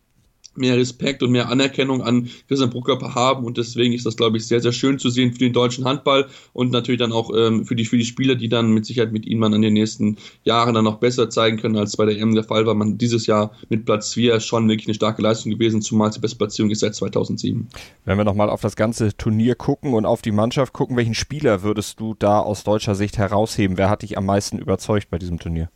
mehr 0.58 0.78
Respekt 0.78 1.24
und 1.24 1.32
mehr 1.32 1.50
Anerkennung 1.50 2.02
an 2.02 2.30
Christian 2.48 2.70
Bruckkörper 2.70 3.16
haben 3.16 3.46
und 3.46 3.58
deswegen 3.58 3.94
ist 3.94 4.06
das, 4.06 4.18
glaube 4.18 4.38
ich, 4.38 4.48
sehr, 4.48 4.62
sehr 4.62 4.72
schön 4.72 5.00
zu 5.00 5.10
sehen 5.10 5.34
für 5.34 5.40
den 5.40 5.54
deutschen 5.54 5.86
Handball 5.86 6.28
und 6.54 6.72
natürlich 6.72 7.00
dann 7.00 7.12
auch 7.12 7.32
ähm, 7.36 7.66
für, 7.66 7.76
die, 7.76 7.86
für 7.86 7.98
die 7.98 8.06
Spieler, 8.06 8.36
die 8.36 8.50
dann 8.50 8.72
mit 8.72 8.86
Sicherheit 8.86 9.12
mit 9.12 9.26
ihnen 9.26 9.40
man 9.40 9.54
in 9.54 9.62
den 9.62 9.74
nächsten 9.74 10.18
Jahren 10.44 10.74
dann 10.74 10.84
noch 10.86 10.98
besser 11.00 11.30
zeigen 11.30 11.58
können, 11.58 11.78
als 11.78 11.98
bei 11.98 12.06
der 12.06 12.18
EM 12.18 12.34
der 12.36 12.44
Fall 12.44 12.66
war. 12.66 12.74
Man 12.74 12.98
dieses 12.98 13.28
Jahr 13.28 13.52
mit 13.70 13.86
Platz 13.86 14.14
4 14.14 14.40
schon 14.40 14.68
wirklich 14.68 14.88
eine 14.88 14.96
starke 14.96 15.22
Leistung 15.22 15.52
gewesen, 15.52 15.82
zumal 15.82 16.10
die 16.12 16.20
beste 16.20 16.38
Platzierung 16.38 16.72
ist 16.72 16.80
seit 16.80 16.96
2007. 16.96 17.68
Wenn 18.06 18.18
wir 18.18 18.26
nochmal 18.26 18.50
auf 18.50 18.62
das 18.62 18.76
ganze 18.76 19.16
Turnier 19.16 19.56
gucken 19.56 19.94
und 19.94 20.06
auf 20.06 20.22
die 20.22 20.32
Mannschaft 20.32 20.74
gucken, 20.74 20.98
welchen 20.98 21.16
Spieler 21.16 21.64
würdest 21.64 22.00
du 22.00 22.16
da 22.18 22.40
aus 22.40 22.64
deutscher 22.64 22.96
Sicht 22.96 23.18
herausheben? 23.18 23.78
Wer 23.78 23.90
hat 23.90 24.02
dich 24.02 24.18
am 24.18 24.26
meisten 24.26 24.60
überzeugt 24.60 25.10
bei 25.10 25.18
diesem 25.18 25.40
Turnier? 25.40 25.70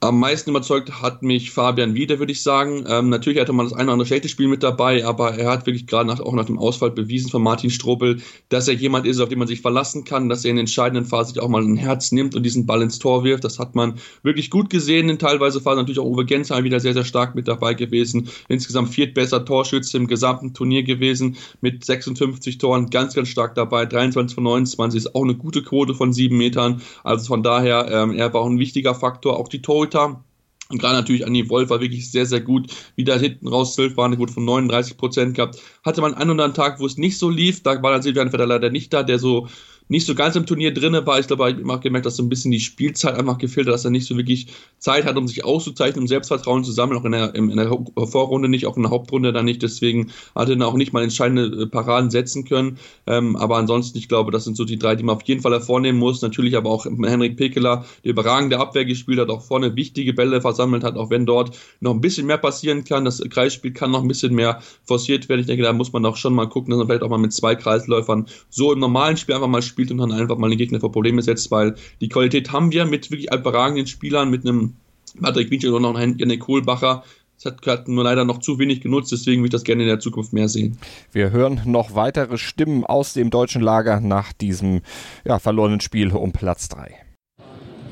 Am 0.00 0.20
meisten 0.20 0.50
überzeugt 0.50 1.00
hat 1.00 1.22
mich 1.22 1.52
Fabian 1.52 1.94
Wieder, 1.94 2.18
würde 2.18 2.30
ich 2.30 2.42
sagen. 2.42 2.84
Ähm, 2.86 3.08
natürlich 3.08 3.40
hatte 3.40 3.54
man 3.54 3.64
das 3.64 3.72
eine 3.72 3.84
oder 3.84 3.94
andere 3.94 4.06
schlechte 4.06 4.28
Spiel 4.28 4.46
mit 4.46 4.62
dabei, 4.62 5.06
aber 5.06 5.38
er 5.38 5.50
hat 5.50 5.64
wirklich 5.64 5.86
gerade 5.86 6.06
nach, 6.06 6.20
auch 6.20 6.34
nach 6.34 6.44
dem 6.44 6.58
Ausfall 6.58 6.90
bewiesen 6.90 7.30
von 7.30 7.42
Martin 7.42 7.70
Strobel, 7.70 8.20
dass 8.50 8.68
er 8.68 8.74
jemand 8.74 9.06
ist, 9.06 9.20
auf 9.20 9.30
den 9.30 9.38
man 9.38 9.48
sich 9.48 9.62
verlassen 9.62 10.04
kann, 10.04 10.28
dass 10.28 10.44
er 10.44 10.50
in 10.50 10.58
entscheidenden 10.58 11.06
Phasen 11.06 11.32
sich 11.32 11.42
auch 11.42 11.48
mal 11.48 11.62
ein 11.62 11.78
Herz 11.78 12.12
nimmt 12.12 12.34
und 12.34 12.42
diesen 12.42 12.66
Ball 12.66 12.82
ins 12.82 12.98
Tor 12.98 13.24
wirft. 13.24 13.44
Das 13.44 13.58
hat 13.58 13.74
man 13.74 13.94
wirklich 14.22 14.50
gut 14.50 14.68
gesehen. 14.68 15.08
In 15.08 15.18
teilweise 15.18 15.62
Phasen 15.62 15.78
natürlich 15.78 15.98
auch 15.98 16.04
Uwe 16.04 16.26
Gensheim 16.26 16.64
wieder 16.64 16.78
sehr, 16.78 16.92
sehr 16.92 17.04
stark 17.04 17.34
mit 17.34 17.48
dabei 17.48 17.72
gewesen. 17.72 18.28
Insgesamt 18.50 18.90
viertbester 18.90 19.46
Torschütze 19.46 19.96
im 19.96 20.08
gesamten 20.08 20.52
Turnier 20.52 20.82
gewesen 20.82 21.36
mit 21.62 21.86
56 21.86 22.58
Toren, 22.58 22.90
ganz, 22.90 23.14
ganz 23.14 23.28
stark 23.28 23.54
dabei. 23.54 23.86
23 23.86 24.34
von 24.34 24.44
29 24.44 24.98
ist 24.98 25.14
auch 25.14 25.24
eine 25.24 25.36
gute 25.36 25.62
Quote 25.62 25.94
von 25.94 26.12
sieben 26.12 26.36
Metern. 26.36 26.82
Also 27.02 27.28
von 27.28 27.42
daher, 27.42 27.88
ähm, 27.90 28.12
er 28.12 28.34
war 28.34 28.42
auch 28.42 28.50
ein 28.50 28.58
wichtiger 28.58 28.94
Faktor. 28.94 29.38
Auch 29.38 29.48
die 29.48 29.62
Torhüter 29.90 30.06
Torhüter. 30.06 30.22
Und 30.68 30.80
gerade 30.80 30.96
natürlich 30.96 31.24
Anni 31.24 31.48
Wolf 31.48 31.70
war 31.70 31.80
wirklich 31.80 32.10
sehr, 32.10 32.26
sehr 32.26 32.40
gut. 32.40 32.72
Wieder 32.96 33.16
hinten 33.18 33.46
raus, 33.46 33.76
12 33.76 33.96
war 33.96 34.06
eine 34.06 34.16
Quote 34.16 34.32
von 34.32 34.44
39 34.44 34.96
Prozent 34.96 35.34
gehabt. 35.36 35.60
Hatte 35.84 36.00
man 36.00 36.14
einen 36.14 36.30
oder 36.30 36.44
anderen 36.44 36.54
Tag, 36.54 36.80
wo 36.80 36.86
es 36.86 36.96
nicht 36.96 37.18
so 37.18 37.30
lief. 37.30 37.62
Da 37.62 37.80
war 37.84 37.92
dann 37.92 38.02
Silvian 38.02 38.30
Vetter 38.30 38.46
leider 38.46 38.70
nicht 38.70 38.92
da, 38.92 39.04
der 39.04 39.20
so 39.20 39.46
nicht 39.88 40.06
so 40.06 40.14
ganz 40.14 40.36
im 40.36 40.46
Turnier 40.46 40.74
drin 40.74 40.94
war. 41.04 41.18
Ich 41.18 41.26
glaube, 41.26 41.50
ich 41.50 41.68
habe 41.68 41.80
gemerkt, 41.80 42.06
dass 42.06 42.16
so 42.16 42.22
ein 42.22 42.28
bisschen 42.28 42.50
die 42.50 42.60
Spielzeit 42.60 43.14
einfach 43.14 43.38
gefehlt 43.38 43.66
hat, 43.66 43.74
dass 43.74 43.84
er 43.84 43.90
nicht 43.90 44.06
so 44.06 44.16
wirklich 44.16 44.48
Zeit 44.78 45.04
hat, 45.04 45.16
um 45.16 45.28
sich 45.28 45.44
auszuzeichnen, 45.44 46.02
um 46.02 46.08
Selbstvertrauen 46.08 46.64
zu 46.64 46.72
sammeln, 46.72 47.00
auch 47.00 47.04
in 47.04 47.12
der, 47.12 47.34
in 47.34 47.56
der 47.56 47.68
Vorrunde 48.06 48.48
nicht, 48.48 48.66
auch 48.66 48.76
in 48.76 48.82
der 48.82 48.90
Hauptrunde 48.90 49.32
dann 49.32 49.44
nicht. 49.44 49.62
Deswegen 49.62 50.10
hat 50.34 50.48
er 50.48 50.66
auch 50.66 50.74
nicht 50.74 50.92
mal 50.92 51.02
entscheidende 51.02 51.62
äh, 51.62 51.66
Paraden 51.66 52.10
setzen 52.10 52.44
können. 52.44 52.78
Ähm, 53.06 53.36
aber 53.36 53.56
ansonsten, 53.56 53.98
ich 53.98 54.08
glaube, 54.08 54.32
das 54.32 54.44
sind 54.44 54.56
so 54.56 54.64
die 54.64 54.78
drei, 54.78 54.96
die 54.96 55.04
man 55.04 55.16
auf 55.16 55.22
jeden 55.22 55.40
Fall 55.40 55.52
hervornehmen 55.52 55.98
muss. 55.98 56.22
Natürlich 56.22 56.56
aber 56.56 56.70
auch 56.70 56.84
Henrik 56.84 57.36
Pekeler, 57.36 57.84
der 58.04 58.10
überragende 58.10 58.58
Abwehr 58.58 58.84
gespielt 58.84 59.20
hat, 59.20 59.30
auch 59.30 59.42
vorne 59.42 59.76
wichtige 59.76 60.12
Bälle 60.12 60.40
versammelt 60.40 60.82
hat, 60.84 60.96
auch 60.96 61.10
wenn 61.10 61.26
dort 61.26 61.56
noch 61.80 61.92
ein 61.92 62.00
bisschen 62.00 62.26
mehr 62.26 62.38
passieren 62.38 62.84
kann. 62.84 63.04
Das 63.04 63.22
Kreisspiel 63.30 63.72
kann 63.72 63.90
noch 63.90 64.02
ein 64.02 64.08
bisschen 64.08 64.34
mehr 64.34 64.60
forciert 64.84 65.28
werden. 65.28 65.40
Ich 65.40 65.46
denke, 65.46 65.62
da 65.62 65.72
muss 65.72 65.92
man 65.92 66.04
auch 66.06 66.16
schon 66.16 66.34
mal 66.34 66.48
gucken, 66.48 66.70
dass 66.70 66.78
man 66.78 66.88
vielleicht 66.88 67.02
auch 67.02 67.10
mal 67.10 67.18
mit 67.18 67.32
zwei 67.32 67.54
Kreisläufern 67.54 68.26
so 68.50 68.72
im 68.72 68.80
normalen 68.80 69.16
Spiel 69.16 69.34
einfach 69.34 69.48
mal 69.48 69.62
spielt 69.62 69.75
und 69.90 69.98
dann 69.98 70.12
einfach 70.12 70.38
mal 70.38 70.48
den 70.48 70.58
Gegner 70.58 70.80
vor 70.80 70.92
Probleme 70.92 71.22
setzt, 71.22 71.50
weil 71.50 71.74
die 72.00 72.08
Qualität 72.08 72.52
haben 72.52 72.72
wir 72.72 72.84
mit 72.84 73.10
wirklich 73.10 73.32
überragenden 73.32 73.86
Spielern, 73.86 74.30
mit 74.30 74.46
einem 74.46 74.74
Patrick 75.20 75.50
Winchell 75.50 75.74
und 75.74 75.82
noch 75.82 75.94
einen 75.94 76.18
Janik 76.18 76.40
Kohlbacher. 76.40 77.04
Das 77.36 77.52
hat, 77.52 77.66
hat 77.66 77.88
nur 77.88 78.02
leider 78.02 78.24
noch 78.24 78.38
zu 78.38 78.58
wenig 78.58 78.80
genutzt, 78.80 79.12
deswegen 79.12 79.42
würde 79.42 79.48
ich 79.48 79.52
das 79.52 79.64
gerne 79.64 79.82
in 79.82 79.88
der 79.88 80.00
Zukunft 80.00 80.32
mehr 80.32 80.48
sehen. 80.48 80.78
Wir 81.12 81.30
hören 81.30 81.60
noch 81.66 81.94
weitere 81.94 82.38
Stimmen 82.38 82.84
aus 82.84 83.12
dem 83.12 83.28
deutschen 83.28 83.60
Lager 83.60 84.00
nach 84.00 84.32
diesem 84.32 84.80
ja, 85.24 85.38
verlorenen 85.38 85.80
Spiel 85.80 86.12
um 86.12 86.32
Platz 86.32 86.68
3. 86.70 86.94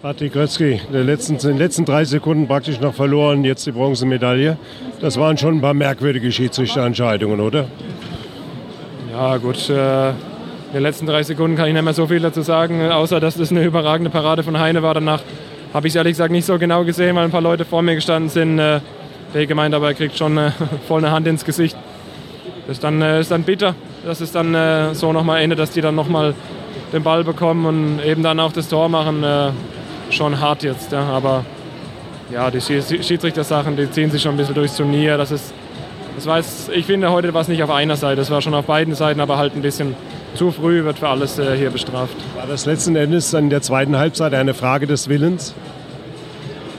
Patrick 0.00 0.34
Grötzky, 0.34 0.80
in 0.86 0.92
den 0.92 1.06
letzten, 1.06 1.34
in 1.34 1.40
den 1.40 1.56
letzten 1.56 1.84
drei 1.86 2.04
Sekunden 2.04 2.46
praktisch 2.46 2.78
noch 2.78 2.94
verloren, 2.94 3.42
jetzt 3.44 3.66
die 3.66 3.72
Bronzemedaille. 3.72 4.58
Das 5.00 5.18
waren 5.18 5.38
schon 5.38 5.56
ein 5.56 5.60
paar 5.62 5.72
merkwürdige 5.72 6.30
Schiedsrichterentscheidungen, 6.30 7.40
oder? 7.40 7.68
Ja, 9.10 9.38
gut. 9.38 9.70
Äh, 9.70 10.12
in 10.74 10.78
den 10.78 10.82
letzten 10.82 11.06
drei 11.06 11.22
Sekunden 11.22 11.56
kann 11.56 11.68
ich 11.68 11.72
nicht 11.72 11.84
mehr 11.84 11.94
so 11.94 12.08
viel 12.08 12.18
dazu 12.18 12.42
sagen, 12.42 12.90
außer 12.90 13.20
dass 13.20 13.36
das 13.36 13.52
eine 13.52 13.62
überragende 13.62 14.10
Parade 14.10 14.42
von 14.42 14.58
Heine 14.58 14.82
war. 14.82 14.92
Danach 14.92 15.22
habe 15.72 15.86
ich 15.86 15.92
es 15.92 15.96
ehrlich 15.96 16.14
gesagt 16.14 16.32
nicht 16.32 16.44
so 16.44 16.58
genau 16.58 16.82
gesehen, 16.82 17.14
weil 17.14 17.22
ein 17.22 17.30
paar 17.30 17.42
Leute 17.42 17.64
vor 17.64 17.80
mir 17.80 17.94
gestanden 17.94 18.28
sind. 18.28 18.58
Äh, 18.58 18.80
der 19.34 19.46
gemeint, 19.46 19.72
aber 19.72 19.86
er 19.86 19.94
kriegt 19.94 20.18
schon 20.18 20.36
äh, 20.36 20.50
voll 20.88 20.98
eine 21.04 21.12
Hand 21.12 21.28
ins 21.28 21.44
Gesicht. 21.44 21.76
Das 22.66 22.78
ist 22.78 22.82
dann, 22.82 23.00
ist 23.02 23.30
dann 23.30 23.44
bitter, 23.44 23.76
dass 24.04 24.20
es 24.20 24.32
dann 24.32 24.94
so 24.96 25.12
nochmal 25.12 25.42
endet, 25.42 25.60
dass 25.60 25.70
die 25.70 25.80
dann 25.80 25.94
nochmal 25.94 26.34
den 26.92 27.04
Ball 27.04 27.22
bekommen 27.22 27.66
und 27.66 28.04
eben 28.04 28.24
dann 28.24 28.40
auch 28.40 28.52
das 28.52 28.68
Tor 28.68 28.88
machen. 28.88 29.24
schon 30.10 30.40
hart 30.40 30.64
jetzt, 30.64 30.90
ja. 30.90 31.02
aber 31.02 31.44
ja, 32.32 32.50
die 32.50 32.60
Schiedsrichter-Sachen, 32.60 33.76
die 33.76 33.88
ziehen 33.90 34.10
sich 34.10 34.22
schon 34.22 34.32
ein 34.32 34.38
bisschen 34.38 34.54
durchs 34.54 34.76
Turnier. 34.76 35.18
Das 35.18 35.30
ist 35.30 35.52
das 36.16 36.26
war 36.26 36.40
ich 36.72 36.86
finde, 36.86 37.10
heute 37.10 37.34
war 37.34 37.42
es 37.42 37.48
nicht 37.48 37.62
auf 37.62 37.70
einer 37.70 37.96
Seite, 37.96 38.20
es 38.20 38.30
war 38.30 38.40
schon 38.40 38.54
auf 38.54 38.66
beiden 38.66 38.94
Seiten, 38.94 39.20
aber 39.20 39.36
halt 39.36 39.54
ein 39.54 39.62
bisschen 39.62 39.94
zu 40.34 40.50
früh 40.50 40.84
wird 40.84 40.98
für 40.98 41.08
alles 41.08 41.38
äh, 41.38 41.56
hier 41.56 41.70
bestraft. 41.70 42.16
War 42.36 42.46
das 42.46 42.66
letzten 42.66 42.96
Endes 42.96 43.30
dann 43.30 43.44
in 43.44 43.50
der 43.50 43.62
zweiten 43.62 43.96
Halbzeit 43.96 44.34
eine 44.34 44.54
Frage 44.54 44.86
des 44.86 45.08
Willens? 45.08 45.54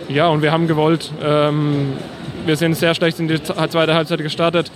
Ja, 0.08 0.28
und 0.28 0.42
wir 0.42 0.52
haben 0.52 0.68
gewollt. 0.68 1.12
Ähm, 1.24 1.94
wir 2.46 2.58
sind 2.58 2.76
sehr 2.76 2.94
schlecht 2.94 3.20
in 3.20 3.28
die 3.28 3.42
zweite 3.42 3.96
Halbzeit 3.96 4.20
gestartet, 4.20 4.72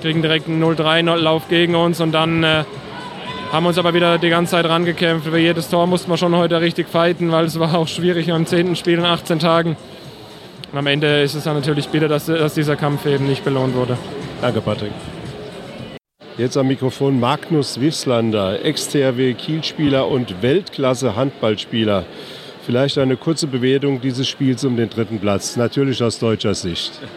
kriegen 0.00 0.22
direkt 0.22 0.48
einen 0.48 0.62
0-3-Lauf 0.62 1.48
gegen 1.48 1.74
uns 1.74 2.00
und 2.00 2.12
dann 2.12 2.42
äh, 2.42 2.64
haben 3.52 3.66
uns 3.66 3.78
aber 3.78 3.94
wieder 3.94 4.18
die 4.18 4.30
ganze 4.30 4.52
Zeit 4.52 4.64
rangekämpft. 4.64 5.28
Für 5.28 5.38
jedes 5.38 5.68
Tor 5.68 5.86
mussten 5.86 6.10
wir 6.10 6.16
schon 6.16 6.34
heute 6.36 6.60
richtig 6.60 6.88
fighten, 6.88 7.32
weil 7.32 7.44
es 7.44 7.58
war 7.58 7.74
auch 7.74 7.88
schwierig 7.88 8.28
im 8.28 8.46
zehnten 8.46 8.76
Spiel 8.76 8.98
in 8.98 9.04
18 9.04 9.38
Tagen. 9.38 9.76
Und 10.72 10.78
am 10.78 10.86
Ende 10.86 11.22
ist 11.22 11.34
es 11.34 11.44
dann 11.44 11.56
natürlich 11.56 11.88
bitter, 11.88 12.08
dass, 12.08 12.26
dass 12.26 12.54
dieser 12.54 12.76
Kampf 12.76 13.04
eben 13.06 13.26
nicht 13.26 13.44
belohnt 13.44 13.74
wurde. 13.74 13.98
Danke, 14.40 14.60
Patrick. 14.60 14.92
Jetzt 16.40 16.56
am 16.56 16.68
Mikrofon 16.68 17.20
Magnus 17.20 17.78
Wifslander, 17.78 18.64
Ex-THW 18.64 19.34
Kielspieler 19.34 20.08
und 20.08 20.40
Weltklasse-Handballspieler. 20.40 22.06
Vielleicht 22.64 22.96
eine 22.96 23.18
kurze 23.18 23.46
Bewertung 23.46 24.00
dieses 24.00 24.26
Spiels 24.26 24.64
um 24.64 24.74
den 24.74 24.88
dritten 24.88 25.18
Platz, 25.18 25.56
natürlich 25.56 26.02
aus 26.02 26.18
deutscher 26.18 26.54
Sicht. 26.54 26.92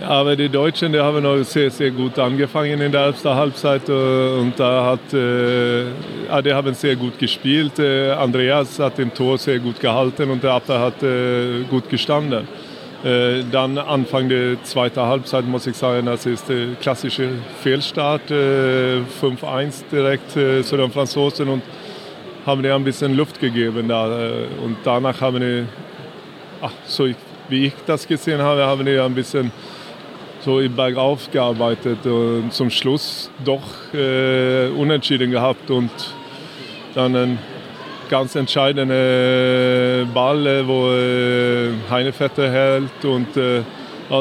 Ja, 0.00 0.10
aber 0.10 0.36
die 0.36 0.48
Deutschen, 0.48 0.92
die 0.92 1.00
haben 1.00 1.24
noch 1.24 1.42
sehr, 1.42 1.72
sehr 1.72 1.90
gut 1.90 2.16
angefangen 2.20 2.80
in 2.80 2.92
der 2.92 3.00
ersten 3.00 3.30
Halbzeit 3.30 3.88
äh, 3.88 4.38
und 4.38 4.52
da 4.56 4.84
hat, 4.92 5.12
äh, 5.12 5.86
ja, 6.28 6.40
die 6.40 6.54
haben 6.54 6.72
sehr 6.72 6.94
gut 6.94 7.18
gespielt. 7.18 7.80
Äh, 7.80 8.12
Andreas 8.12 8.78
hat 8.78 9.00
im 9.00 9.12
Tor 9.12 9.38
sehr 9.38 9.58
gut 9.58 9.80
gehalten 9.80 10.30
und 10.30 10.40
der 10.44 10.52
Abwehr 10.52 10.78
hat 10.78 11.02
äh, 11.02 11.64
gut 11.68 11.88
gestanden. 11.88 12.46
Äh, 13.04 13.44
dann 13.52 13.78
Anfang 13.78 14.28
der 14.28 14.62
zweiten 14.64 15.00
Halbzeit 15.00 15.46
muss 15.46 15.66
ich 15.66 15.76
sagen, 15.76 16.06
das 16.06 16.26
ist 16.26 16.48
der 16.48 16.74
klassische 16.80 17.30
Fehlstart. 17.62 18.22
5-1 18.30 18.32
äh, 18.32 19.70
direkt 19.92 20.32
zu 20.32 20.76
den 20.76 20.90
Franzosen 20.90 21.48
und 21.48 21.62
haben 22.44 22.62
die 22.62 22.70
ein 22.70 22.82
bisschen 22.82 23.14
Luft 23.14 23.38
gegeben 23.38 23.88
da. 23.88 24.06
Und 24.64 24.78
danach 24.82 25.20
haben 25.20 25.40
die, 25.40 25.64
ach, 26.60 26.72
so 26.86 27.08
wie 27.48 27.66
ich 27.66 27.72
das 27.86 28.06
gesehen 28.08 28.40
habe, 28.40 28.64
haben 28.64 28.84
die 28.84 28.98
ein 28.98 29.14
bisschen 29.14 29.52
so 30.40 30.60
im 30.60 30.74
Bergauf 30.74 31.30
gearbeitet 31.30 32.04
und 32.06 32.52
zum 32.52 32.70
Schluss 32.70 33.30
doch 33.44 33.92
äh, 33.92 34.68
unentschieden 34.68 35.30
gehabt 35.30 35.70
und 35.70 35.90
dann 36.94 37.16
ein 37.16 37.38
ganz 38.08 38.34
entscheidender 38.34 40.04
Ball, 40.12 40.46
äh, 40.46 40.66
wo 40.66 40.90
äh, 40.90 41.72
Heinevetter 41.90 42.50
hält 42.50 43.04
und 43.04 43.36
äh, 43.36 43.62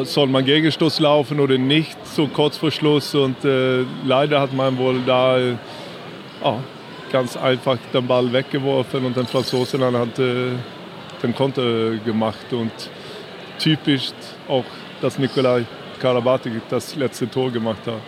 soll 0.03 0.27
man 0.27 0.43
Gegenstoß 0.43 0.99
laufen 0.99 1.39
oder 1.39 1.57
nicht, 1.57 1.97
so 2.05 2.27
kurz 2.27 2.57
vor 2.57 2.71
Schluss 2.71 3.15
und 3.15 3.43
äh, 3.45 3.83
leider 4.05 4.41
hat 4.41 4.53
man 4.53 4.77
wohl 4.77 4.99
da 5.05 5.37
äh, 5.37 5.55
oh, 6.43 6.57
ganz 7.11 7.37
einfach 7.37 7.77
den 7.93 8.05
Ball 8.05 8.31
weggeworfen 8.31 9.05
und 9.05 9.15
den 9.15 9.25
Franzosen 9.27 9.79
dann 9.79 9.95
hat 9.95 10.19
äh, 10.19 10.51
den 11.23 11.33
Konter 11.33 11.95
gemacht 12.05 12.51
und 12.51 12.71
typisch 13.59 14.11
auch, 14.47 14.65
dass 15.01 15.17
Nikolai 15.17 15.65
Karabatic 15.99 16.53
das 16.69 16.95
letzte 16.95 17.29
Tor 17.29 17.51
gemacht 17.51 17.81
hat. 17.85 18.01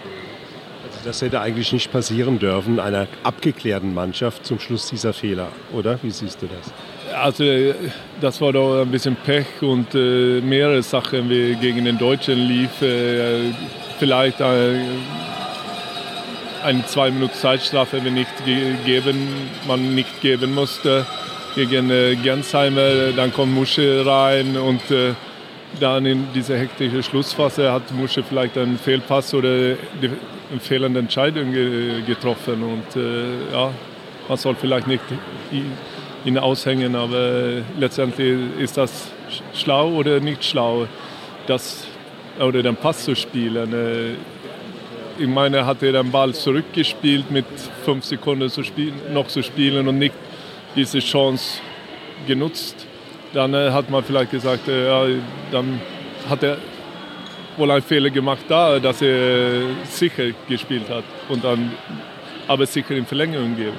Das 1.05 1.21
hätte 1.21 1.39
eigentlich 1.39 1.71
nicht 1.71 1.91
passieren 1.91 2.39
dürfen, 2.39 2.79
einer 2.79 3.07
abgeklärten 3.23 3.93
Mannschaft 3.93 4.45
zum 4.45 4.59
Schluss 4.59 4.89
dieser 4.89 5.13
Fehler, 5.13 5.47
oder? 5.71 5.97
Wie 6.01 6.11
siehst 6.11 6.41
du 6.41 6.47
das? 6.47 6.73
Also 7.15 7.43
das 8.21 8.39
war 8.41 8.53
doch 8.53 8.81
ein 8.81 8.91
bisschen 8.91 9.15
Pech 9.15 9.61
und 9.61 9.95
äh, 9.95 10.41
mehrere 10.41 10.83
Sachen 10.83 11.29
wie 11.29 11.55
gegen 11.55 11.85
den 11.85 11.97
Deutschen 11.97 12.37
lief. 12.37 12.81
Äh, 12.81 13.51
vielleicht 13.97 14.41
äh, 14.41 14.79
eine 16.63 16.85
zwei 16.85 17.11
Minuten 17.11 17.33
Zeitstrafe, 17.33 18.03
wenn 18.03 18.13
nicht 18.13 18.31
geben, 18.85 19.27
man 19.67 19.95
nicht 19.95 20.21
geben 20.21 20.53
musste. 20.53 21.05
Gegen 21.55 21.89
äh, 21.89 22.15
Gensheimer, 22.15 23.11
dann 23.15 23.33
kommt 23.33 23.53
Musche 23.53 24.05
rein 24.05 24.55
und 24.57 24.91
äh, 24.91 25.13
dann 25.79 26.05
in 26.05 26.27
dieser 26.33 26.57
hektischen 26.57 27.03
Schlussphase 27.03 27.71
hat 27.71 27.91
Musche 27.91 28.23
vielleicht 28.23 28.57
einen 28.57 28.77
Fehlpass 28.77 29.33
oder 29.33 29.75
eine 30.51 30.59
fehlende 30.59 30.99
Entscheidung 30.99 31.51
getroffen. 32.05 32.63
Und 32.63 32.95
äh, 32.95 33.51
ja, 33.53 33.71
man 34.27 34.37
soll 34.37 34.55
vielleicht 34.55 34.87
nicht 34.87 35.03
ihn 36.25 36.37
aushängen, 36.37 36.95
aber 36.95 37.61
letztendlich 37.77 38.37
ist 38.59 38.77
das 38.77 39.11
schlau 39.53 39.89
oder 39.91 40.19
nicht 40.19 40.43
schlau, 40.43 40.87
das, 41.47 41.87
oder 42.39 42.63
den 42.63 42.75
Pass 42.75 43.05
zu 43.05 43.15
spielen. 43.15 43.73
Äh, 43.73 45.21
ich 45.21 45.27
meine, 45.27 45.65
hat 45.65 45.83
er 45.83 45.91
den 45.91 46.11
Ball 46.11 46.33
zurückgespielt 46.33 47.29
mit 47.29 47.45
fünf 47.83 48.05
Sekunden 48.05 48.49
zu 48.49 48.63
spielen, 48.63 48.95
noch 49.13 49.27
zu 49.27 49.43
spielen 49.43 49.87
und 49.87 49.99
nicht 49.99 50.15
diese 50.75 50.99
Chance 50.99 51.59
genutzt 52.25 52.87
dann 53.33 53.53
äh, 53.53 53.71
hat 53.71 53.89
man 53.89 54.03
vielleicht 54.03 54.31
gesagt, 54.31 54.67
äh, 54.67 54.87
ja, 54.87 55.15
dann 55.51 55.79
hat 56.29 56.43
er 56.43 56.57
wohl 57.57 57.69
einen 57.71 57.81
Fehler 57.81 58.09
gemacht 58.09 58.45
da, 58.47 58.79
dass 58.79 59.01
er 59.01 59.63
sicher 59.83 60.31
gespielt 60.47 60.89
hat 60.89 61.03
und 61.27 61.43
dann 61.43 61.71
aber 62.47 62.65
sicher 62.65 62.95
in 62.95 63.05
Verlängerung 63.05 63.55
geben. 63.55 63.77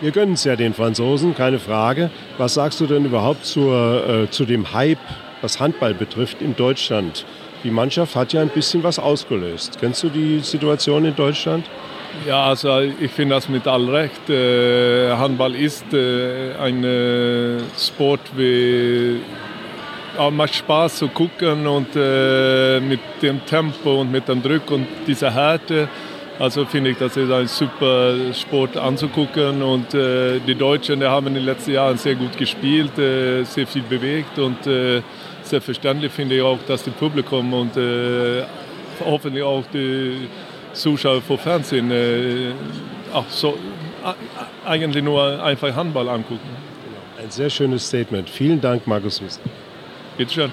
Wir 0.00 0.12
gönnen 0.12 0.34
es 0.34 0.44
ja 0.44 0.56
den 0.56 0.74
Franzosen, 0.74 1.34
keine 1.34 1.58
Frage. 1.58 2.10
Was 2.38 2.54
sagst 2.54 2.80
du 2.80 2.86
denn 2.86 3.04
überhaupt 3.04 3.44
zur, 3.44 4.08
äh, 4.08 4.30
zu 4.30 4.44
dem 4.44 4.72
Hype, 4.72 4.98
was 5.42 5.58
Handball 5.60 5.92
betrifft, 5.92 6.40
in 6.40 6.54
Deutschland? 6.54 7.24
Die 7.64 7.70
Mannschaft 7.70 8.14
hat 8.14 8.32
ja 8.32 8.40
ein 8.40 8.48
bisschen 8.48 8.84
was 8.84 9.00
ausgelöst. 9.00 9.78
Kennst 9.80 10.04
du 10.04 10.08
die 10.08 10.38
Situation 10.38 11.04
in 11.04 11.16
Deutschland? 11.16 11.66
Ja, 12.26 12.46
also 12.46 12.80
ich 12.80 13.10
finde 13.10 13.36
das 13.36 13.48
mit 13.48 13.66
all 13.66 13.84
Recht. 13.88 14.28
Äh, 14.28 15.10
Handball 15.12 15.54
ist 15.54 15.92
äh, 15.92 16.54
ein 16.60 16.82
äh, 16.82 17.58
Sport, 17.78 18.20
wie 18.36 19.20
ja, 20.16 20.30
macht 20.30 20.54
Spaß 20.54 20.96
zu 20.96 21.08
gucken 21.08 21.66
und 21.66 21.94
mit 21.94 23.00
dem 23.22 23.44
Tempo 23.46 24.00
und 24.00 24.10
mit 24.10 24.26
dem 24.26 24.42
Druck 24.42 24.70
und 24.70 24.86
dieser 25.06 25.32
Härte. 25.32 25.88
Also 26.40 26.64
finde 26.64 26.90
ich, 26.90 26.98
das 26.98 27.16
ist 27.16 27.30
ein 27.30 27.46
super 27.46 28.14
Sport 28.32 28.76
anzugucken 28.76 29.62
und 29.62 29.92
die 29.92 30.54
Deutschen, 30.56 31.00
die 31.00 31.06
haben 31.06 31.28
in 31.28 31.34
den 31.34 31.44
letzten 31.44 31.72
Jahren 31.72 31.96
sehr 31.98 32.16
gut 32.16 32.36
gespielt, 32.36 32.92
sehr 32.96 33.66
viel 33.66 33.82
bewegt 33.82 34.38
und 34.38 34.56
selbstverständlich 35.42 36.10
finde 36.10 36.36
ich 36.36 36.42
auch, 36.42 36.58
dass 36.66 36.82
das 36.82 36.94
Publikum 36.94 37.52
und 37.52 37.72
hoffentlich 39.04 39.44
auch 39.44 39.64
die 39.72 40.28
Zuschauer 40.78 41.20
vor 41.20 41.38
Fernsehen 41.38 41.90
äh, 41.90 42.52
auch 43.12 43.28
so 43.28 43.58
eigentlich 44.64 45.02
nur 45.02 45.42
einfach 45.42 45.74
Handball 45.74 46.08
angucken. 46.08 46.48
Ein 47.20 47.30
sehr 47.30 47.50
schönes 47.50 47.86
Statement. 47.86 48.30
Vielen 48.30 48.60
Dank, 48.60 48.86
Markus 48.86 49.20
Wies. 49.20 49.40
Bitte 50.16 50.32
schön. 50.32 50.52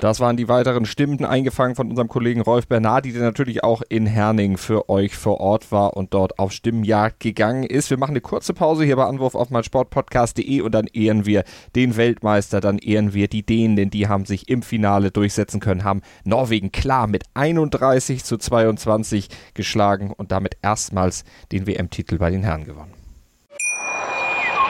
Das 0.00 0.20
waren 0.20 0.36
die 0.36 0.48
weiteren 0.48 0.84
Stimmen, 0.84 1.24
eingefangen 1.24 1.76
von 1.76 1.88
unserem 1.88 2.08
Kollegen 2.08 2.42
Rolf 2.42 2.66
Bernardi, 2.66 3.12
der 3.12 3.22
natürlich 3.22 3.64
auch 3.64 3.80
in 3.88 4.04
Herning 4.06 4.58
für 4.58 4.90
euch 4.90 5.16
vor 5.16 5.40
Ort 5.40 5.72
war 5.72 5.96
und 5.96 6.12
dort 6.12 6.38
auf 6.38 6.52
Stimmenjagd 6.52 7.20
gegangen 7.20 7.64
ist. 7.64 7.88
Wir 7.88 7.96
machen 7.96 8.10
eine 8.10 8.20
kurze 8.20 8.52
Pause 8.52 8.84
hier 8.84 8.96
bei 8.96 9.06
Anwurf 9.06 9.34
auf 9.34 9.48
meinsportpodcast.de 9.48 10.60
und 10.60 10.74
dann 10.74 10.88
ehren 10.88 11.24
wir 11.24 11.44
den 11.74 11.96
Weltmeister, 11.96 12.60
dann 12.60 12.78
ehren 12.78 13.14
wir 13.14 13.28
die 13.28 13.46
Dänen, 13.46 13.76
denn 13.76 13.90
die 13.90 14.06
haben 14.06 14.26
sich 14.26 14.48
im 14.50 14.62
Finale 14.62 15.10
durchsetzen 15.10 15.60
können, 15.60 15.84
haben 15.84 16.02
Norwegen 16.24 16.70
klar 16.70 17.06
mit 17.06 17.24
31 17.32 18.24
zu 18.24 18.36
22 18.36 19.28
geschlagen 19.54 20.12
und 20.14 20.32
damit 20.32 20.58
erstmals 20.60 21.24
den 21.50 21.66
WM-Titel 21.66 22.18
bei 22.18 22.30
den 22.30 22.42
Herren 22.42 22.64
gewonnen. 22.64 23.03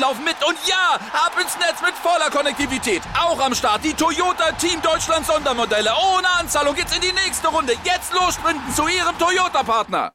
laufen 0.00 0.24
mit. 0.24 0.36
Und 0.46 0.56
ja, 0.66 0.94
ab 1.12 1.32
ins 1.40 1.56
Netz 1.58 1.80
mit 1.82 1.94
voller 1.94 2.30
Konnektivität. 2.30 3.02
Auch 3.18 3.40
am 3.40 3.54
Start 3.54 3.84
die 3.84 3.94
Toyota 3.94 4.52
Team 4.52 4.80
Deutschland 4.82 5.26
Sondermodelle. 5.26 5.90
Ohne 6.14 6.28
Anzahlung 6.38 6.74
geht's 6.74 6.94
in 6.94 7.00
die 7.00 7.12
nächste 7.12 7.48
Runde. 7.48 7.74
Jetzt 7.84 8.12
los 8.12 8.34
sprinten 8.34 8.74
zu 8.74 8.86
ihrem 8.88 9.16
Toyota-Partner. 9.18 10.12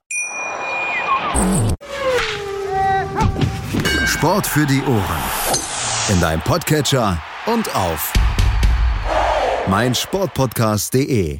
Sport 4.06 4.48
für 4.48 4.66
die 4.66 4.82
Ohren. 4.84 5.24
In 6.10 6.20
deinem 6.22 6.42
Podcatcher 6.42 7.18
und 7.46 7.74
auf 7.76 8.14
meinsportpodcast.de. 9.68 11.40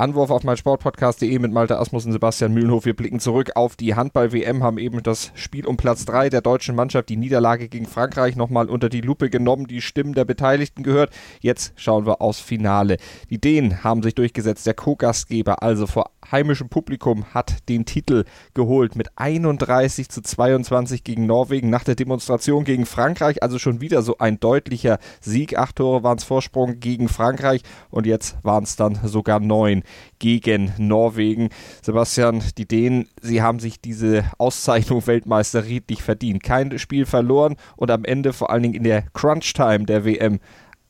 Anwurf 0.00 0.30
auf 0.30 0.44
meinsportpodcast.de 0.44 1.38
mit 1.40 1.52
Malte 1.52 1.78
Asmus 1.78 2.06
und 2.06 2.12
Sebastian 2.12 2.54
Mühlenhof. 2.54 2.86
Wir 2.86 2.96
blicken 2.96 3.20
zurück 3.20 3.50
auf 3.54 3.76
die 3.76 3.96
Handball-WM, 3.96 4.62
haben 4.62 4.78
eben 4.78 5.02
das 5.02 5.30
Spiel 5.34 5.66
um 5.66 5.76
Platz 5.76 6.06
3 6.06 6.30
der 6.30 6.40
deutschen 6.40 6.74
Mannschaft, 6.74 7.10
die 7.10 7.18
Niederlage 7.18 7.68
gegen 7.68 7.84
Frankreich 7.84 8.34
nochmal 8.34 8.70
unter 8.70 8.88
die 8.88 9.02
Lupe 9.02 9.28
genommen, 9.28 9.66
die 9.66 9.82
Stimmen 9.82 10.14
der 10.14 10.24
Beteiligten 10.24 10.84
gehört. 10.84 11.12
Jetzt 11.40 11.74
schauen 11.76 12.06
wir 12.06 12.22
aufs 12.22 12.40
Finale. 12.40 12.96
Die 13.28 13.38
Dänen 13.38 13.84
haben 13.84 14.02
sich 14.02 14.14
durchgesetzt, 14.14 14.66
der 14.66 14.72
Co-Gastgeber, 14.72 15.62
also 15.62 15.86
vor 15.86 16.12
heimischem 16.32 16.70
Publikum, 16.70 17.26
hat 17.34 17.68
den 17.68 17.84
Titel 17.84 18.24
geholt 18.54 18.96
mit 18.96 19.08
31 19.16 20.08
zu 20.08 20.22
22 20.22 21.04
gegen 21.04 21.26
Norwegen 21.26 21.68
nach 21.68 21.84
der 21.84 21.94
Demonstration 21.94 22.64
gegen 22.64 22.86
Frankreich. 22.86 23.42
Also 23.42 23.58
schon 23.58 23.82
wieder 23.82 24.00
so 24.00 24.16
ein 24.16 24.40
deutlicher 24.40 24.98
Sieg. 25.20 25.58
Acht 25.58 25.76
Tore 25.76 26.02
waren 26.02 26.16
es 26.16 26.24
Vorsprung 26.24 26.80
gegen 26.80 27.08
Frankreich 27.08 27.60
und 27.90 28.06
jetzt 28.06 28.38
waren 28.42 28.64
es 28.64 28.76
dann 28.76 28.98
sogar 29.04 29.40
neun 29.40 29.82
gegen 30.18 30.72
Norwegen. 30.78 31.50
Sebastian, 31.82 32.42
die 32.58 32.66
Dänen, 32.66 33.08
sie 33.20 33.42
haben 33.42 33.58
sich 33.58 33.80
diese 33.80 34.24
Auszeichnung 34.38 35.06
Weltmeister 35.06 35.64
redlich 35.64 36.02
verdient. 36.02 36.42
Kein 36.42 36.78
Spiel 36.78 37.06
verloren 37.06 37.56
und 37.76 37.90
am 37.90 38.04
Ende 38.04 38.32
vor 38.32 38.50
allen 38.50 38.62
Dingen 38.62 38.74
in 38.74 38.84
der 38.84 39.02
Crunch-Time 39.12 39.84
der 39.84 40.04
WM 40.04 40.40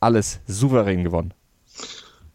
alles 0.00 0.40
souverän 0.46 1.04
gewonnen 1.04 1.34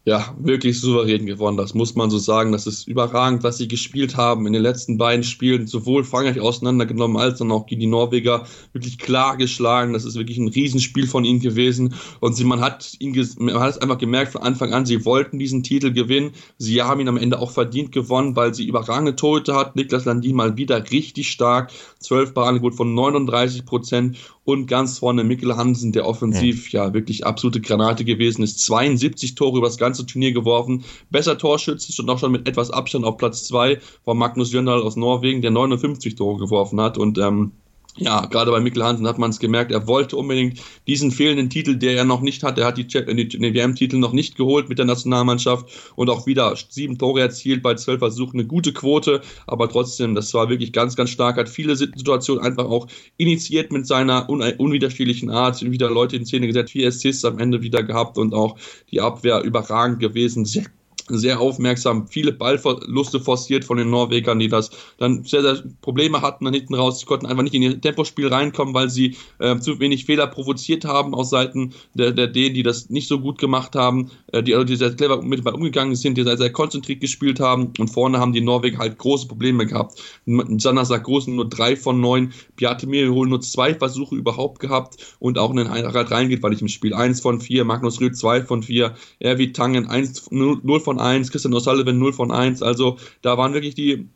ja, 0.08 0.36
wirklich 0.38 0.80
souverän 0.80 1.26
gewonnen. 1.26 1.56
Das 1.56 1.74
muss 1.74 1.96
man 1.96 2.10
so 2.10 2.18
sagen. 2.18 2.52
Das 2.52 2.68
ist 2.68 2.86
überragend, 2.86 3.42
was 3.42 3.58
sie 3.58 3.66
gespielt 3.66 4.16
haben 4.16 4.46
in 4.46 4.52
den 4.52 4.62
letzten 4.62 4.98
beiden 4.98 5.24
Spielen. 5.24 5.66
Sowohl 5.66 6.04
Frankreich 6.04 6.38
auseinandergenommen 6.40 7.16
als 7.16 7.40
dann 7.40 7.50
auch 7.50 7.66
gegen 7.66 7.80
die 7.80 7.88
Norweger 7.88 8.46
wirklich 8.72 8.98
klar 8.98 9.36
geschlagen. 9.36 9.94
Das 9.94 10.04
ist 10.04 10.14
wirklich 10.14 10.38
ein 10.38 10.46
Riesenspiel 10.46 11.08
von 11.08 11.24
ihnen 11.24 11.40
gewesen. 11.40 11.94
Und 12.20 12.34
sie, 12.34 12.44
man 12.44 12.60
hat 12.60 12.94
ihn, 13.00 13.16
man 13.38 13.58
hat 13.58 13.70
es 13.70 13.78
einfach 13.78 13.98
gemerkt 13.98 14.30
von 14.30 14.42
Anfang 14.42 14.72
an, 14.72 14.86
sie 14.86 15.04
wollten 15.04 15.40
diesen 15.40 15.64
Titel 15.64 15.92
gewinnen. 15.92 16.34
Sie 16.56 16.80
haben 16.80 17.00
ihn 17.00 17.08
am 17.08 17.16
Ende 17.16 17.40
auch 17.40 17.50
verdient 17.50 17.90
gewonnen, 17.90 18.36
weil 18.36 18.54
sie 18.54 18.68
überragende 18.68 19.16
Tote 19.16 19.56
hat. 19.56 19.74
Niklas 19.74 20.04
Landin 20.04 20.36
mal 20.36 20.56
wieder 20.56 20.88
richtig 20.92 21.32
stark. 21.32 21.72
12 21.98 22.32
Paraden 22.32 22.72
von 22.72 22.94
39 22.94 23.64
Prozent 23.64 24.18
und 24.46 24.68
ganz 24.68 25.00
vorne 25.00 25.24
Mikkel 25.24 25.56
Hansen, 25.56 25.90
der 25.90 26.06
offensiv 26.06 26.70
ja. 26.70 26.86
ja 26.86 26.94
wirklich 26.94 27.26
absolute 27.26 27.60
Granate 27.60 28.04
gewesen 28.04 28.44
ist. 28.44 28.60
72 28.60 29.34
Tore 29.34 29.58
über 29.58 29.66
das 29.66 29.76
ganze 29.76 30.06
Turnier 30.06 30.32
geworfen. 30.32 30.84
Besser 31.10 31.36
Torschütze, 31.36 31.92
schon 31.92 32.08
auch 32.08 32.20
schon 32.20 32.30
mit 32.30 32.48
etwas 32.48 32.70
Abstand 32.70 33.04
auf 33.04 33.16
Platz 33.16 33.44
2 33.48 33.80
war 34.04 34.14
Magnus 34.14 34.52
Jöndal 34.52 34.82
aus 34.82 34.94
Norwegen, 34.94 35.42
der 35.42 35.50
59 35.50 36.14
Tore 36.14 36.38
geworfen 36.38 36.80
hat 36.80 36.96
und 36.96 37.18
ähm, 37.18 37.52
ja, 37.98 38.26
gerade 38.26 38.50
bei 38.50 38.60
Mikkel 38.60 38.84
Hansen 38.84 39.06
hat 39.06 39.18
man 39.18 39.30
es 39.30 39.38
gemerkt, 39.38 39.72
er 39.72 39.86
wollte 39.86 40.16
unbedingt 40.16 40.60
diesen 40.86 41.10
fehlenden 41.10 41.50
Titel, 41.50 41.76
der 41.76 41.96
er 41.96 42.04
noch 42.04 42.20
nicht 42.20 42.42
hat. 42.42 42.58
Er 42.58 42.66
hat 42.66 42.76
die, 42.76 42.86
die 42.86 43.54
WM-Titel 43.54 43.96
noch 43.96 44.12
nicht 44.12 44.36
geholt 44.36 44.68
mit 44.68 44.78
der 44.78 44.84
Nationalmannschaft 44.84 45.66
und 45.96 46.10
auch 46.10 46.26
wieder 46.26 46.54
sieben 46.68 46.98
Tore 46.98 47.20
erzielt 47.20 47.62
bei 47.62 47.74
zwölf 47.74 47.98
Versuchen. 47.98 48.38
Eine 48.38 48.46
gute 48.46 48.72
Quote, 48.72 49.22
aber 49.46 49.68
trotzdem, 49.68 50.14
das 50.14 50.32
war 50.34 50.50
wirklich 50.50 50.72
ganz, 50.72 50.96
ganz 50.96 51.10
stark. 51.10 51.36
Hat 51.36 51.48
viele 51.48 51.74
Situationen 51.76 52.44
einfach 52.44 52.66
auch 52.66 52.86
initiiert 53.16 53.72
mit 53.72 53.86
seiner 53.86 54.28
un 54.28 54.42
unwiderstehlichen 54.42 55.30
Art. 55.30 55.62
Wieder 55.62 55.90
Leute 55.90 56.16
in 56.16 56.26
Szene 56.26 56.46
gesetzt, 56.46 56.72
vier 56.72 56.88
Assists 56.88 57.24
am 57.24 57.38
Ende 57.38 57.62
wieder 57.62 57.82
gehabt 57.82 58.18
und 58.18 58.34
auch 58.34 58.56
die 58.90 59.00
Abwehr 59.00 59.42
überragend 59.42 60.00
gewesen. 60.00 60.44
Sehr 60.44 60.66
sehr 61.08 61.40
aufmerksam, 61.40 62.08
viele 62.08 62.32
Ballverluste 62.32 63.20
forciert 63.20 63.64
von 63.64 63.76
den 63.76 63.90
Norwegern, 63.90 64.38
die 64.38 64.48
das 64.48 64.70
dann 64.98 65.24
sehr, 65.24 65.42
sehr 65.42 65.62
Probleme 65.80 66.22
hatten 66.22 66.44
dann 66.44 66.54
hinten 66.54 66.74
raus. 66.74 67.00
Sie 67.00 67.06
konnten 67.06 67.26
einfach 67.26 67.42
nicht 67.42 67.54
in 67.54 67.62
ihr 67.62 67.80
Tempospiel 67.80 68.28
reinkommen, 68.28 68.74
weil 68.74 68.90
sie 68.90 69.16
äh, 69.38 69.58
zu 69.58 69.78
wenig 69.80 70.04
Fehler 70.04 70.26
provoziert 70.26 70.84
haben 70.84 71.14
aus 71.14 71.30
Seiten 71.30 71.74
der, 71.94 72.12
der 72.12 72.26
Dänen, 72.26 72.54
die 72.54 72.62
das 72.62 72.90
nicht 72.90 73.08
so 73.08 73.20
gut 73.20 73.38
gemacht 73.38 73.74
haben, 73.76 74.10
äh, 74.32 74.42
die, 74.42 74.54
also 74.54 74.64
die 74.64 74.76
sehr 74.76 74.94
clever 74.94 75.22
mit 75.22 75.44
Ball 75.44 75.54
umgegangen 75.54 75.94
sind, 75.94 76.18
die 76.18 76.24
sehr, 76.24 76.36
sehr 76.36 76.50
konzentriert 76.50 77.00
gespielt 77.00 77.40
haben 77.40 77.72
und 77.78 77.88
vorne 77.88 78.18
haben 78.18 78.32
die 78.32 78.40
Norweger 78.40 78.78
halt 78.78 78.98
große 78.98 79.28
Probleme 79.28 79.66
gehabt. 79.66 80.00
Sanna 80.24 80.84
Sargosen 80.84 81.36
nur 81.36 81.48
drei 81.48 81.76
von 81.76 82.00
neun, 82.00 82.32
Beate 82.56 82.86
Mirhol 82.86 83.28
nur 83.28 83.40
zwei 83.40 83.74
Versuche 83.74 84.16
überhaupt 84.16 84.60
gehabt 84.60 84.96
und 85.18 85.38
auch 85.38 85.50
in 85.50 85.56
den 85.56 85.70
Harald 85.70 86.10
reingeht, 86.10 86.42
weil 86.42 86.52
ich 86.52 86.62
im 86.62 86.68
Spiel 86.68 86.94
eins 86.94 87.20
von 87.20 87.40
vier, 87.40 87.64
Magnus 87.64 88.00
Rüth 88.00 88.16
zwei 88.16 88.42
von 88.42 88.62
vier, 88.62 88.94
Erwin 89.20 89.52
Tangen 89.52 89.86
eins, 89.86 90.28
null 90.30 90.80
von 90.80 90.95
von 90.96 91.00
1, 91.00 91.30
Christian 91.30 91.54
O'Sullivan 91.54 91.98
0 91.98 92.12
von 92.12 92.32
1. 92.32 92.62
Also 92.62 92.98
da 93.22 93.36
waren 93.36 93.54
wirklich 93.54 93.74
die 93.74 94.08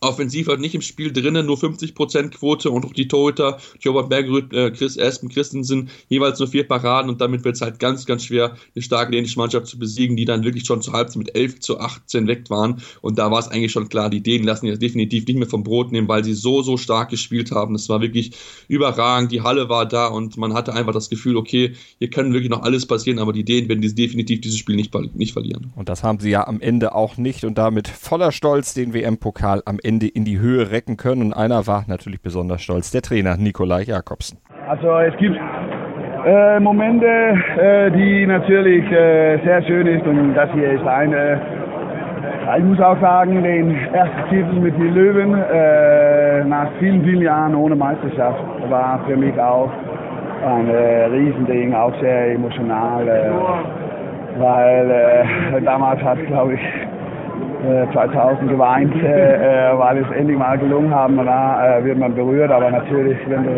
offensiv 0.00 0.48
halt 0.48 0.60
nicht 0.60 0.74
im 0.74 0.80
Spiel 0.80 1.12
drinnen, 1.12 1.46
nur 1.46 1.58
50% 1.58 2.30
Quote 2.30 2.70
und 2.70 2.86
auch 2.86 2.92
die 2.92 3.08
Torhüter, 3.08 3.58
Jobert 3.80 4.08
Bergerud, 4.08 4.52
äh, 4.52 4.70
Chris 4.70 4.96
Espen, 4.96 5.28
Christensen, 5.28 5.90
jeweils 6.08 6.38
nur 6.38 6.48
vier 6.48 6.66
Paraden 6.66 7.10
und 7.10 7.20
damit 7.20 7.44
wird 7.44 7.56
es 7.56 7.60
halt 7.60 7.78
ganz, 7.78 8.06
ganz 8.06 8.24
schwer, 8.24 8.56
eine 8.74 8.82
starke 8.82 9.12
dänische 9.12 9.38
Mannschaft 9.38 9.66
zu 9.66 9.78
besiegen, 9.78 10.16
die 10.16 10.24
dann 10.24 10.42
wirklich 10.42 10.64
schon 10.64 10.80
zur 10.80 10.94
Halbzeit 10.94 11.18
mit 11.18 11.34
11 11.34 11.60
zu 11.60 11.80
18 11.80 12.26
weg 12.26 12.48
waren 12.48 12.82
und 13.02 13.18
da 13.18 13.30
war 13.30 13.38
es 13.38 13.48
eigentlich 13.48 13.72
schon 13.72 13.88
klar, 13.88 14.08
die 14.08 14.22
Dänen 14.22 14.46
lassen 14.46 14.66
jetzt 14.66 14.80
definitiv 14.80 15.26
nicht 15.26 15.36
mehr 15.36 15.48
vom 15.48 15.64
Brot 15.64 15.92
nehmen, 15.92 16.08
weil 16.08 16.24
sie 16.24 16.34
so, 16.34 16.62
so 16.62 16.76
stark 16.76 17.10
gespielt 17.10 17.50
haben. 17.50 17.74
Das 17.74 17.88
war 17.88 18.00
wirklich 18.00 18.32
überragend, 18.68 19.32
die 19.32 19.42
Halle 19.42 19.68
war 19.68 19.86
da 19.86 20.06
und 20.06 20.36
man 20.38 20.54
hatte 20.54 20.72
einfach 20.72 20.92
das 20.92 21.10
Gefühl, 21.10 21.36
okay, 21.36 21.74
hier 21.98 22.08
kann 22.08 22.32
wirklich 22.32 22.50
noch 22.50 22.62
alles 22.62 22.86
passieren, 22.86 23.18
aber 23.18 23.32
die 23.32 23.44
Dänen 23.44 23.68
werden 23.68 23.82
definitiv 23.82 24.40
dieses 24.40 24.58
Spiel 24.58 24.76
nicht, 24.76 24.94
nicht 25.14 25.32
verlieren. 25.32 25.72
Und 25.76 25.88
das 25.88 26.02
haben 26.02 26.20
sie 26.20 26.30
ja 26.30 26.46
am 26.46 26.60
Ende 26.60 26.94
auch 26.94 27.16
nicht 27.18 27.44
und 27.44 27.58
damit 27.58 27.88
voller 27.88 28.32
Stolz 28.32 28.72
den 28.72 28.94
WM-Pokal 28.94 29.62
am 29.66 29.78
Ende 29.82 29.89
Ende 29.90 30.06
in 30.06 30.24
die 30.24 30.38
Höhe 30.38 30.70
recken 30.70 30.96
können. 30.96 31.20
Und 31.22 31.32
einer 31.32 31.66
war 31.66 31.82
natürlich 31.88 32.22
besonders 32.22 32.62
stolz, 32.62 32.92
der 32.92 33.02
Trainer 33.02 33.36
Nikolai 33.36 33.82
Jakobsen. 33.82 34.38
Also 34.68 34.88
es 34.98 35.16
gibt 35.16 35.36
äh, 35.36 36.60
Momente, 36.60 37.06
äh, 37.06 37.90
die 37.90 38.24
natürlich 38.24 38.84
äh, 38.92 39.38
sehr 39.44 39.60
schön 39.64 39.88
ist 39.88 40.06
und 40.06 40.34
das 40.34 40.48
hier 40.52 40.70
ist 40.74 40.86
eine. 40.86 41.40
Ich 42.56 42.64
muss 42.64 42.80
auch 42.80 43.00
sagen, 43.00 43.42
den 43.42 43.74
ersten 43.92 44.30
Titel 44.30 44.60
mit 44.60 44.76
den 44.76 44.94
Löwen 44.94 45.34
äh, 45.34 46.44
nach 46.44 46.68
vielen, 46.78 47.02
vielen 47.02 47.22
Jahren 47.22 47.54
ohne 47.56 47.74
Meisterschaft 47.74 48.40
war 48.68 49.00
für 49.08 49.16
mich 49.16 49.36
auch 49.40 49.70
ein 50.46 50.68
äh, 50.68 51.04
Riesending, 51.06 51.74
auch 51.74 51.92
sehr 52.00 52.34
emotional. 52.34 53.08
Äh, 53.08 53.30
weil 54.38 55.60
damals 55.64 56.00
hat, 56.02 56.24
glaube 56.28 56.54
ich, 56.54 56.60
2000 57.92 58.42
äh, 58.42 58.52
geweint, 58.52 58.94
äh, 59.02 59.76
weil 59.76 59.98
es 59.98 60.10
endlich 60.16 60.38
mal 60.38 60.58
gelungen 60.58 60.94
haben. 60.94 61.18
Und 61.18 61.26
da 61.26 61.78
äh, 61.78 61.84
wird 61.84 61.98
man 61.98 62.14
berührt, 62.14 62.50
aber 62.50 62.70
natürlich, 62.70 63.18
wenn 63.28 63.44
du, 63.44 63.50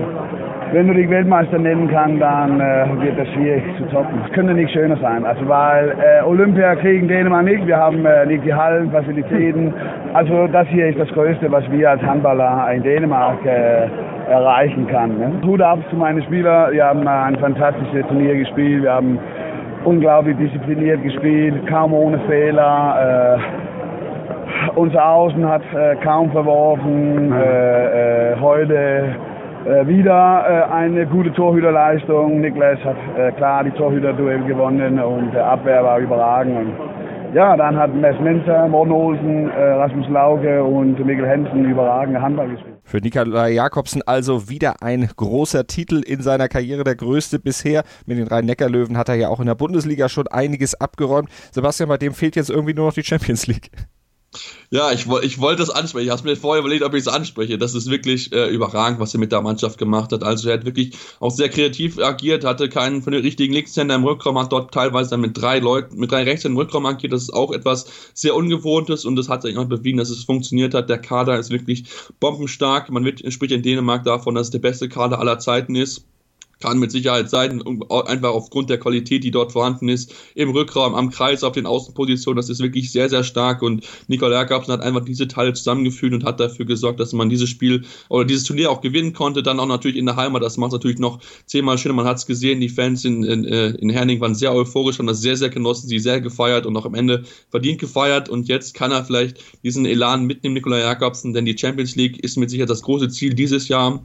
wenn 0.72 0.88
du 0.88 0.94
dich 0.94 1.08
Weltmeister 1.08 1.58
nennen 1.58 1.88
kannst, 1.88 2.20
dann 2.20 2.60
äh, 2.60 2.86
wird 3.00 3.18
das 3.18 3.28
schwierig 3.28 3.62
zu 3.78 3.84
toppen. 3.90 4.20
Es 4.26 4.32
könnte 4.32 4.54
nicht 4.54 4.72
schöner 4.72 4.96
sein. 4.96 5.24
Also 5.24 5.46
weil 5.48 5.90
äh, 5.90 6.24
Olympia 6.24 6.74
kriegen 6.76 7.06
Dänemark 7.08 7.44
nicht, 7.44 7.66
wir 7.66 7.76
haben 7.76 8.04
äh, 8.04 8.26
nicht 8.26 8.44
die 8.44 8.54
Hallen, 8.54 8.90
Facilitäten. 8.90 9.72
Also 10.14 10.46
das 10.48 10.66
hier 10.68 10.88
ist 10.88 10.98
das 10.98 11.08
Größte, 11.10 11.50
was 11.52 11.70
wir 11.70 11.90
als 11.90 12.02
Handballer 12.02 12.68
in 12.74 12.82
Dänemark 12.82 13.38
erreichen 14.28 14.86
kann. 14.88 15.18
Ne? 15.18 15.32
Hut 15.44 15.60
ab 15.60 15.78
zu 15.90 15.96
meinen 15.96 16.22
Spielern, 16.22 16.72
wir 16.72 16.84
haben 16.84 17.06
ein 17.06 17.36
fantastisches 17.36 18.06
Turnier 18.08 18.36
gespielt, 18.36 18.82
wir 18.82 18.92
haben 18.92 19.18
unglaublich 19.84 20.36
diszipliniert 20.36 21.02
gespielt, 21.02 21.66
kaum 21.68 21.92
ohne 21.92 22.18
Fehler. 22.20 23.38
Unser 24.74 25.06
Außen 25.06 25.46
hat 25.46 25.62
äh, 25.74 25.96
kaum 25.96 26.30
verworfen. 26.30 27.30
Äh, 27.30 28.32
äh, 28.32 28.40
heute 28.40 29.14
äh, 29.66 29.86
wieder 29.86 30.44
äh, 30.48 30.72
eine 30.72 31.06
gute 31.06 31.30
Torhüterleistung. 31.34 32.40
Niklas 32.40 32.78
hat 32.82 32.96
äh, 33.18 33.32
klar 33.32 33.64
die 33.64 33.70
Torhüterduell 33.72 34.42
gewonnen 34.44 34.98
und 34.98 35.32
der 35.32 35.46
Abwehr 35.46 35.84
war 35.84 35.98
überragend. 35.98 36.56
Und 36.56 36.72
ja, 37.34 37.56
dann 37.56 37.76
hat 37.76 37.94
Mess 37.94 38.18
Menzer, 38.20 38.68
Morten 38.68 38.92
Olsen, 38.92 39.48
Rasmus 39.48 40.06
Lauke 40.10 40.62
und 40.62 41.02
Mikkel 41.02 41.26
Hensen 41.26 41.64
überragende 41.64 42.20
Handball 42.20 42.48
gespielt. 42.48 42.76
Für 42.84 42.98
Nikolai 42.98 43.52
Jakobsen 43.52 44.02
also 44.04 44.50
wieder 44.50 44.82
ein 44.82 45.08
großer 45.16 45.66
Titel 45.66 46.02
in 46.04 46.20
seiner 46.20 46.48
Karriere, 46.48 46.84
der 46.84 46.94
größte 46.94 47.38
bisher. 47.38 47.84
Mit 48.04 48.18
den 48.18 48.26
Rhein-Neckar-Löwen 48.26 48.98
hat 48.98 49.08
er 49.08 49.14
ja 49.14 49.28
auch 49.28 49.40
in 49.40 49.46
der 49.46 49.54
Bundesliga 49.54 50.10
schon 50.10 50.26
einiges 50.28 50.74
abgeräumt. 50.78 51.30
Sebastian, 51.52 51.88
bei 51.88 51.96
dem 51.96 52.12
fehlt 52.12 52.36
jetzt 52.36 52.50
irgendwie 52.50 52.74
nur 52.74 52.86
noch 52.86 52.94
die 52.94 53.02
Champions 53.02 53.46
League. 53.46 53.70
Ja, 54.70 54.90
ich, 54.90 55.06
ich 55.22 55.38
wollte 55.38 55.60
das 55.60 55.68
ansprechen. 55.68 56.06
Ich 56.06 56.10
habe 56.10 56.26
mir 56.26 56.36
vorher 56.36 56.60
überlegt, 56.60 56.82
ob 56.82 56.94
ich 56.94 57.00
es 57.00 57.08
anspreche. 57.08 57.58
Das 57.58 57.74
ist 57.74 57.90
wirklich 57.90 58.32
äh, 58.32 58.48
überragend, 58.48 58.98
was 59.00 59.12
er 59.12 59.20
mit 59.20 59.30
der 59.30 59.42
Mannschaft 59.42 59.76
gemacht 59.76 60.12
hat. 60.12 60.22
Also 60.22 60.48
er 60.48 60.54
hat 60.54 60.64
wirklich 60.64 60.96
auch 61.20 61.30
sehr 61.30 61.50
kreativ 61.50 61.98
agiert, 61.98 62.44
hatte 62.44 62.70
keinen 62.70 63.02
von 63.02 63.12
den 63.12 63.22
richtigen 63.22 63.52
Linkshänder 63.52 63.94
im 63.94 64.04
Rückraum, 64.04 64.38
hat 64.38 64.50
dort 64.50 64.72
teilweise 64.72 65.10
dann 65.10 65.20
mit 65.20 65.36
drei 65.36 65.58
Leuten, 65.58 65.98
mit 65.98 66.10
drei 66.10 66.22
Rechtshändern 66.22 66.56
im 66.56 66.66
Rückraum 66.66 66.86
agiert. 66.86 67.12
Das 67.12 67.22
ist 67.22 67.34
auch 67.34 67.52
etwas 67.52 67.86
sehr 68.14 68.34
Ungewohntes 68.34 69.04
und 69.04 69.16
das 69.16 69.28
hat 69.28 69.42
sich 69.42 69.56
auch 69.58 69.66
bewiesen, 69.66 69.98
dass 69.98 70.08
es 70.08 70.24
funktioniert 70.24 70.72
hat. 70.72 70.88
Der 70.88 70.98
Kader 70.98 71.38
ist 71.38 71.50
wirklich 71.50 71.84
bombenstark. 72.18 72.90
Man 72.90 73.04
wird, 73.04 73.30
spricht 73.32 73.52
in 73.52 73.62
Dänemark 73.62 74.04
davon, 74.04 74.34
dass 74.34 74.46
es 74.46 74.50
der 74.50 74.60
beste 74.60 74.88
Kader 74.88 75.18
aller 75.18 75.38
Zeiten 75.38 75.76
ist 75.76 76.06
kann 76.62 76.78
mit 76.78 76.92
Sicherheit 76.92 77.28
sein, 77.28 77.62
einfach 77.90 78.30
aufgrund 78.30 78.70
der 78.70 78.78
Qualität, 78.78 79.24
die 79.24 79.32
dort 79.32 79.52
vorhanden 79.52 79.88
ist, 79.88 80.14
im 80.36 80.50
Rückraum, 80.50 80.94
am 80.94 81.10
Kreis, 81.10 81.42
auf 81.42 81.52
den 81.52 81.66
Außenpositionen, 81.66 82.36
das 82.36 82.48
ist 82.48 82.60
wirklich 82.60 82.92
sehr, 82.92 83.08
sehr 83.08 83.24
stark. 83.24 83.62
Und 83.62 83.84
Nikola 84.06 84.36
Jakobsen 84.42 84.72
hat 84.72 84.80
einfach 84.80 85.04
diese 85.04 85.26
Teile 85.26 85.52
zusammengefügt 85.52 86.14
und 86.14 86.24
hat 86.24 86.38
dafür 86.38 86.64
gesorgt, 86.64 87.00
dass 87.00 87.12
man 87.12 87.28
dieses 87.28 87.48
Spiel 87.48 87.84
oder 88.08 88.24
dieses 88.24 88.44
Turnier 88.44 88.70
auch 88.70 88.80
gewinnen 88.80 89.12
konnte, 89.12 89.42
dann 89.42 89.58
auch 89.58 89.66
natürlich 89.66 89.96
in 89.96 90.06
der 90.06 90.14
Heimat, 90.14 90.42
das 90.42 90.56
macht 90.56 90.68
es 90.68 90.74
natürlich 90.74 91.00
noch 91.00 91.18
zehnmal 91.46 91.78
schöner, 91.78 91.94
man 91.94 92.06
hat 92.06 92.18
es 92.18 92.26
gesehen, 92.26 92.60
die 92.60 92.68
Fans 92.68 93.04
in, 93.04 93.24
in, 93.24 93.44
äh, 93.44 93.70
in 93.70 93.90
Herning 93.90 94.20
waren 94.20 94.36
sehr 94.36 94.54
euphorisch, 94.54 95.00
haben 95.00 95.08
das 95.08 95.20
sehr, 95.20 95.36
sehr 95.36 95.50
genossen, 95.50 95.88
sie 95.88 95.98
sehr 95.98 96.20
gefeiert 96.20 96.64
und 96.64 96.76
auch 96.76 96.86
am 96.86 96.94
Ende 96.94 97.24
verdient 97.50 97.80
gefeiert. 97.80 98.28
Und 98.28 98.46
jetzt 98.46 98.74
kann 98.74 98.92
er 98.92 99.04
vielleicht 99.04 99.42
diesen 99.64 99.84
Elan 99.84 100.26
mitnehmen, 100.26 100.54
Nikola 100.54 100.78
Jakobsen, 100.78 101.32
denn 101.32 101.44
die 101.44 101.58
Champions 101.58 101.96
League 101.96 102.22
ist 102.22 102.36
mit 102.36 102.50
Sicherheit 102.50 102.70
das 102.70 102.82
große 102.82 103.08
Ziel 103.08 103.34
dieses 103.34 103.66
Jahr 103.66 104.00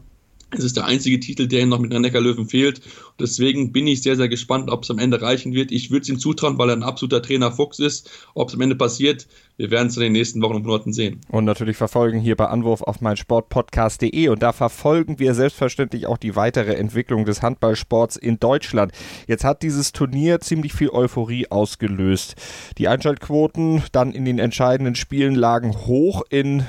es 0.52 0.64
ist 0.64 0.78
der 0.78 0.86
einzige 0.86 1.20
Titel, 1.20 1.48
der 1.48 1.62
ihm 1.62 1.70
noch 1.70 1.80
mit 1.80 1.92
den 1.92 2.02
Neckarlöwen 2.02 2.48
fehlt. 2.48 2.82
Deswegen 3.20 3.74
bin 3.74 3.86
ich 3.86 4.02
sehr, 4.02 4.16
sehr 4.16 4.30
gespannt, 4.30 4.70
ob 4.70 4.84
es 4.84 4.92
am 4.92 4.98
Ende 4.98 5.22
reichen 5.22 5.54
wird. 5.54 5.72
Ich 5.72 5.92
würde 5.92 6.04
es 6.04 6.10
ihm 6.10 6.20
zutrauen, 6.20 6.58
weil 6.58 6.70
er 6.70 6.76
ein 6.76 6.84
absoluter 6.84 7.22
Trainer 7.22 7.52
Fuchs 7.52 7.80
ist. 7.80 8.10
Ob 8.34 8.48
es 8.48 8.56
am 8.56 8.62
Ende 8.62 8.76
passiert, 8.76 9.28
wir 9.58 9.72
werden 9.72 9.88
es 9.88 9.98
in 9.98 10.04
den 10.04 10.14
nächsten 10.14 10.42
Wochen 10.42 10.56
und 10.56 10.66
Monaten 10.66 10.94
sehen. 10.94 11.20
Und 11.30 11.44
natürlich 11.44 11.76
verfolgen 11.76 12.20
hier 12.20 12.38
bei 12.38 12.46
Anwurf 12.46 12.82
auf 12.82 13.02
meinsportpodcast.de 13.02 14.30
und 14.30 14.42
da 14.42 14.54
verfolgen 14.54 15.20
wir 15.20 15.34
selbstverständlich 15.34 16.08
auch 16.08 16.18
die 16.18 16.36
weitere 16.36 16.76
Entwicklung 16.76 17.26
des 17.26 17.42
Handballsports 17.42 18.16
in 18.16 18.40
Deutschland. 18.40 18.94
Jetzt 19.28 19.44
hat 19.44 19.64
dieses 19.64 19.92
Turnier 19.92 20.40
ziemlich 20.40 20.74
viel 20.74 20.90
Euphorie 20.90 21.48
ausgelöst. 21.50 22.36
Die 22.78 22.88
Einschaltquoten 22.88 23.84
dann 23.92 24.12
in 24.12 24.24
den 24.24 24.40
entscheidenden 24.40 24.96
Spielen 24.96 25.36
lagen 25.36 25.76
hoch 25.76 26.22
in 26.30 26.64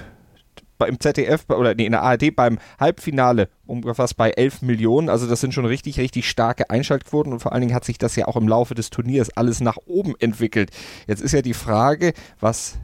im 0.87 1.01
ZDF 1.01 1.45
oder 1.49 1.75
nee, 1.75 1.87
in 1.87 1.93
der 1.93 2.03
ARD 2.03 2.35
beim 2.35 2.59
Halbfinale 2.79 3.49
umgefasst 3.67 4.17
bei 4.17 4.31
11 4.31 4.63
Millionen. 4.63 5.09
Also 5.09 5.27
das 5.27 5.41
sind 5.41 5.53
schon 5.55 5.67
richtig, 5.67 5.99
richtig 5.99 6.29
starke 6.29 6.71
Einschaltquoten 6.71 7.33
und 7.33 7.41
vor 7.41 7.53
allen 7.53 7.63
Dingen 7.63 7.75
hat 7.75 7.85
sich 7.85 7.99
das 7.99 8.17
ja 8.17 8.29
auch 8.29 8.37
im 8.37 8.49
Laufe 8.49 8.75
des 8.75 8.91
Turniers 8.91 9.37
alles 9.37 9.61
nach 9.61 9.79
oben 9.87 10.15
entwickelt. 10.19 10.71
Jetzt 11.07 11.23
ist 11.23 11.33
ja 11.33 11.43
die 11.43 11.55
Frage, 11.55 12.13
was 12.41 12.79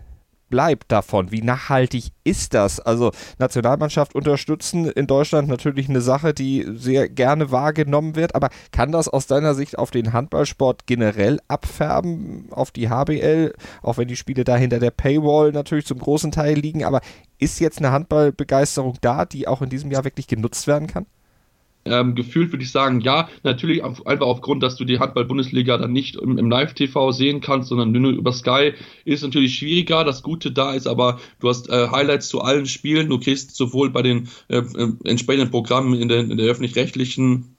bleibt 0.48 0.90
davon? 0.92 1.30
Wie 1.30 1.42
nachhaltig 1.42 2.10
ist 2.24 2.54
das? 2.54 2.80
Also 2.80 3.12
Nationalmannschaft 3.38 4.14
unterstützen 4.14 4.86
in 4.86 5.06
Deutschland 5.06 5.48
natürlich 5.48 5.88
eine 5.88 6.00
Sache, 6.00 6.34
die 6.34 6.66
sehr 6.74 7.08
gerne 7.08 7.50
wahrgenommen 7.50 8.16
wird, 8.16 8.34
aber 8.34 8.50
kann 8.72 8.92
das 8.92 9.08
aus 9.08 9.26
deiner 9.26 9.54
Sicht 9.54 9.78
auf 9.78 9.90
den 9.90 10.12
Handballsport 10.12 10.86
generell 10.86 11.40
abfärben, 11.48 12.48
auf 12.50 12.70
die 12.70 12.88
HBL, 12.88 13.52
auch 13.82 13.98
wenn 13.98 14.08
die 14.08 14.16
Spiele 14.16 14.44
da 14.44 14.56
hinter 14.56 14.78
der 14.78 14.90
Paywall 14.90 15.52
natürlich 15.52 15.86
zum 15.86 15.98
großen 15.98 16.32
Teil 16.32 16.58
liegen, 16.58 16.84
aber 16.84 17.00
ist 17.38 17.60
jetzt 17.60 17.78
eine 17.78 17.92
Handballbegeisterung 17.92 18.98
da, 19.00 19.24
die 19.24 19.48
auch 19.48 19.62
in 19.62 19.70
diesem 19.70 19.90
Jahr 19.90 20.04
wirklich 20.04 20.26
genutzt 20.26 20.66
werden 20.66 20.86
kann? 20.88 21.06
Ähm, 21.84 22.14
gefühlt 22.14 22.52
würde 22.52 22.64
ich 22.64 22.70
sagen, 22.70 23.00
ja, 23.00 23.28
natürlich 23.42 23.84
einfach 23.84 24.26
aufgrund, 24.26 24.62
dass 24.62 24.76
du 24.76 24.84
die 24.84 24.98
Handball-Bundesliga 24.98 25.76
dann 25.78 25.92
nicht 25.92 26.16
im, 26.16 26.38
im 26.38 26.50
Live-TV 26.50 27.12
sehen 27.12 27.40
kannst, 27.40 27.68
sondern 27.68 27.92
nur 27.92 28.12
über 28.12 28.32
Sky, 28.32 28.72
ist 29.04 29.22
natürlich 29.22 29.56
schwieriger. 29.56 30.04
Das 30.04 30.22
Gute 30.22 30.50
da 30.52 30.72
ist 30.72 30.86
aber, 30.86 31.20
du 31.40 31.48
hast 31.48 31.68
äh, 31.68 31.88
Highlights 31.90 32.28
zu 32.28 32.40
allen 32.40 32.66
Spielen, 32.66 33.08
du 33.08 33.18
kriegst 33.18 33.54
sowohl 33.56 33.90
bei 33.90 34.02
den 34.02 34.28
äh, 34.48 34.58
äh 34.58 34.92
entsprechenden 35.04 35.50
Programmen 35.50 35.94
in 35.94 36.08
der, 36.08 36.20
in 36.20 36.36
der 36.36 36.46
öffentlich-rechtlichen 36.46 37.53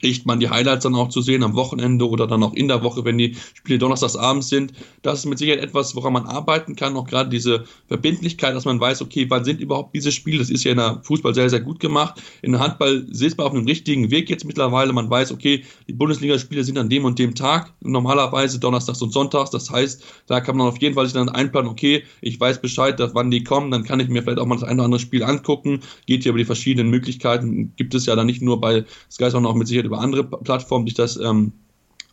kriegt 0.00 0.26
man 0.26 0.40
die 0.40 0.48
Highlights 0.48 0.84
dann 0.84 0.94
auch 0.94 1.08
zu 1.08 1.22
sehen 1.22 1.42
am 1.42 1.54
Wochenende 1.54 2.08
oder 2.08 2.26
dann 2.26 2.42
auch 2.42 2.54
in 2.54 2.68
der 2.68 2.82
Woche, 2.82 3.04
wenn 3.04 3.18
die 3.18 3.36
Spiele 3.54 3.78
donnerstags 3.78 4.16
abends 4.16 4.48
sind. 4.48 4.72
Das 5.02 5.20
ist 5.20 5.26
mit 5.26 5.38
Sicherheit 5.38 5.62
etwas, 5.62 5.94
woran 5.96 6.12
man 6.12 6.26
arbeiten 6.26 6.76
kann. 6.76 6.96
Auch 6.96 7.06
gerade 7.06 7.30
diese 7.30 7.64
Verbindlichkeit, 7.88 8.54
dass 8.54 8.64
man 8.64 8.80
weiß, 8.80 9.02
okay, 9.02 9.26
wann 9.28 9.44
sind 9.44 9.60
überhaupt 9.60 9.94
diese 9.94 10.12
Spiele? 10.12 10.38
Das 10.38 10.50
ist 10.50 10.64
ja 10.64 10.72
in 10.72 10.78
der 10.78 11.00
Fußball 11.02 11.34
sehr, 11.34 11.50
sehr 11.50 11.60
gut 11.60 11.80
gemacht. 11.80 12.20
In 12.42 12.52
der 12.52 12.60
Handball 12.60 13.06
sitzt 13.10 13.38
man 13.38 13.46
auf 13.46 13.54
einem 13.54 13.66
richtigen 13.66 14.10
Weg 14.10 14.30
jetzt 14.30 14.44
mittlerweile. 14.44 14.92
Man 14.92 15.10
weiß, 15.10 15.32
okay, 15.32 15.64
die 15.88 15.92
Bundesligaspiele 15.92 16.64
sind 16.64 16.78
an 16.78 16.88
dem 16.88 17.04
und 17.04 17.18
dem 17.18 17.34
Tag, 17.34 17.72
normalerweise 17.80 18.60
donnerstags 18.60 19.02
und 19.02 19.12
sonntags. 19.12 19.50
Das 19.50 19.70
heißt, 19.70 20.04
da 20.26 20.40
kann 20.40 20.56
man 20.56 20.68
auf 20.68 20.80
jeden 20.80 20.94
Fall 20.94 21.06
sich 21.06 21.14
dann 21.14 21.28
einplanen, 21.28 21.70
okay, 21.70 22.04
ich 22.20 22.38
weiß 22.38 22.60
Bescheid, 22.60 23.00
wann 23.14 23.30
die 23.30 23.44
kommen, 23.44 23.70
dann 23.70 23.84
kann 23.84 24.00
ich 24.00 24.08
mir 24.08 24.22
vielleicht 24.22 24.38
auch 24.38 24.46
mal 24.46 24.54
das 24.56 24.64
eine 24.64 24.74
oder 24.74 24.84
andere 24.84 25.00
Spiel 25.00 25.22
angucken. 25.24 25.80
Geht 26.06 26.22
hier 26.22 26.30
über 26.30 26.38
die 26.38 26.44
verschiedenen 26.44 26.90
Möglichkeiten. 26.90 27.72
Gibt 27.76 27.94
es 27.94 28.06
ja 28.06 28.14
dann 28.14 28.26
nicht 28.26 28.42
nur 28.42 28.60
bei 28.60 28.84
Sky, 29.10 29.30
sondern 29.30 29.52
auch 29.52 29.56
mit 29.56 29.68
Sicherheit 29.72 29.86
über 29.86 30.00
andere 30.00 30.24
Plattformen 30.24 30.86
sich 30.86 30.94
das 30.94 31.16
ähm, 31.16 31.52